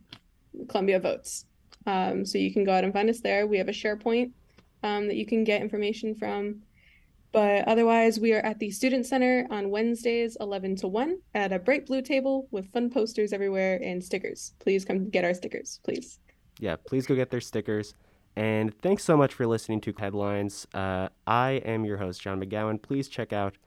Columbia 0.68 1.00
votes. 1.00 1.46
Um, 1.86 2.26
so 2.26 2.38
you 2.38 2.54
can 2.54 2.64
go 2.64 2.74
out 2.74 2.84
and 2.84 2.94
find 2.94 3.10
us 3.10 3.22
there. 3.22 3.48
We 3.48 3.58
have 3.58 3.70
a 3.70 3.74
SharePoint 3.74 4.32
um, 4.84 5.08
that 5.08 5.16
you 5.16 5.26
can 5.26 5.44
get 5.44 5.62
information 5.62 6.16
from. 6.16 6.62
But 7.32 7.68
otherwise, 7.68 8.20
we 8.20 8.34
are 8.34 8.40
at 8.40 8.58
the 8.58 8.72
Student 8.72 9.06
Center 9.06 9.46
on 9.52 9.70
Wednesdays, 9.70 10.36
11 10.40 10.78
to 10.78 10.88
1, 10.88 11.20
at 11.36 11.54
a 11.54 11.60
bright 11.60 11.86
blue 11.86 12.02
table 12.02 12.48
with 12.50 12.72
fun 12.72 12.90
posters 12.90 13.34
everywhere 13.34 13.80
and 13.84 14.04
stickers. 14.04 14.54
Please 14.60 14.84
come 14.84 15.10
get 15.10 15.24
our 15.24 15.36
stickers, 15.36 15.80
please. 15.84 16.20
Yeah, 16.60 16.76
please 16.88 17.06
go 17.06 17.16
get 17.16 17.30
their 17.30 17.42
stickers. 17.42 17.94
And 18.36 18.74
thanks 18.82 19.04
so 19.04 19.16
much 19.16 19.34
for 19.34 19.46
listening 19.46 19.82
to 19.82 19.94
Headlines. 19.98 20.66
Uh, 20.74 21.10
I 21.28 21.62
am 21.66 21.86
your 21.86 21.98
host, 21.98 22.22
John 22.22 22.42
McGowan. 22.42 22.82
Please 22.82 23.08
check 23.08 23.32
out 23.32 23.58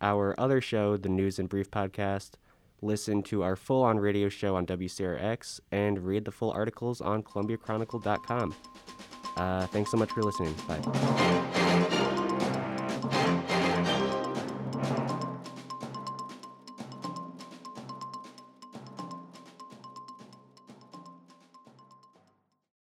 our 0.00 0.34
other 0.38 0.60
show, 0.60 0.96
the 0.96 1.08
News 1.08 1.38
in 1.38 1.46
Brief 1.46 1.70
Podcast. 1.70 2.32
Listen 2.82 3.22
to 3.24 3.42
our 3.42 3.54
full 3.56 3.84
on 3.84 3.98
radio 3.98 4.28
show 4.28 4.56
on 4.56 4.66
WCRX 4.66 5.60
and 5.70 6.00
read 6.00 6.24
the 6.24 6.32
full 6.32 6.50
articles 6.50 7.00
on 7.00 7.22
ColumbiaChronicle.com. 7.22 8.54
Uh, 9.36 9.66
thanks 9.68 9.90
so 9.90 9.96
much 9.96 10.10
for 10.10 10.22
listening. 10.22 10.54
Bye. 10.66 11.48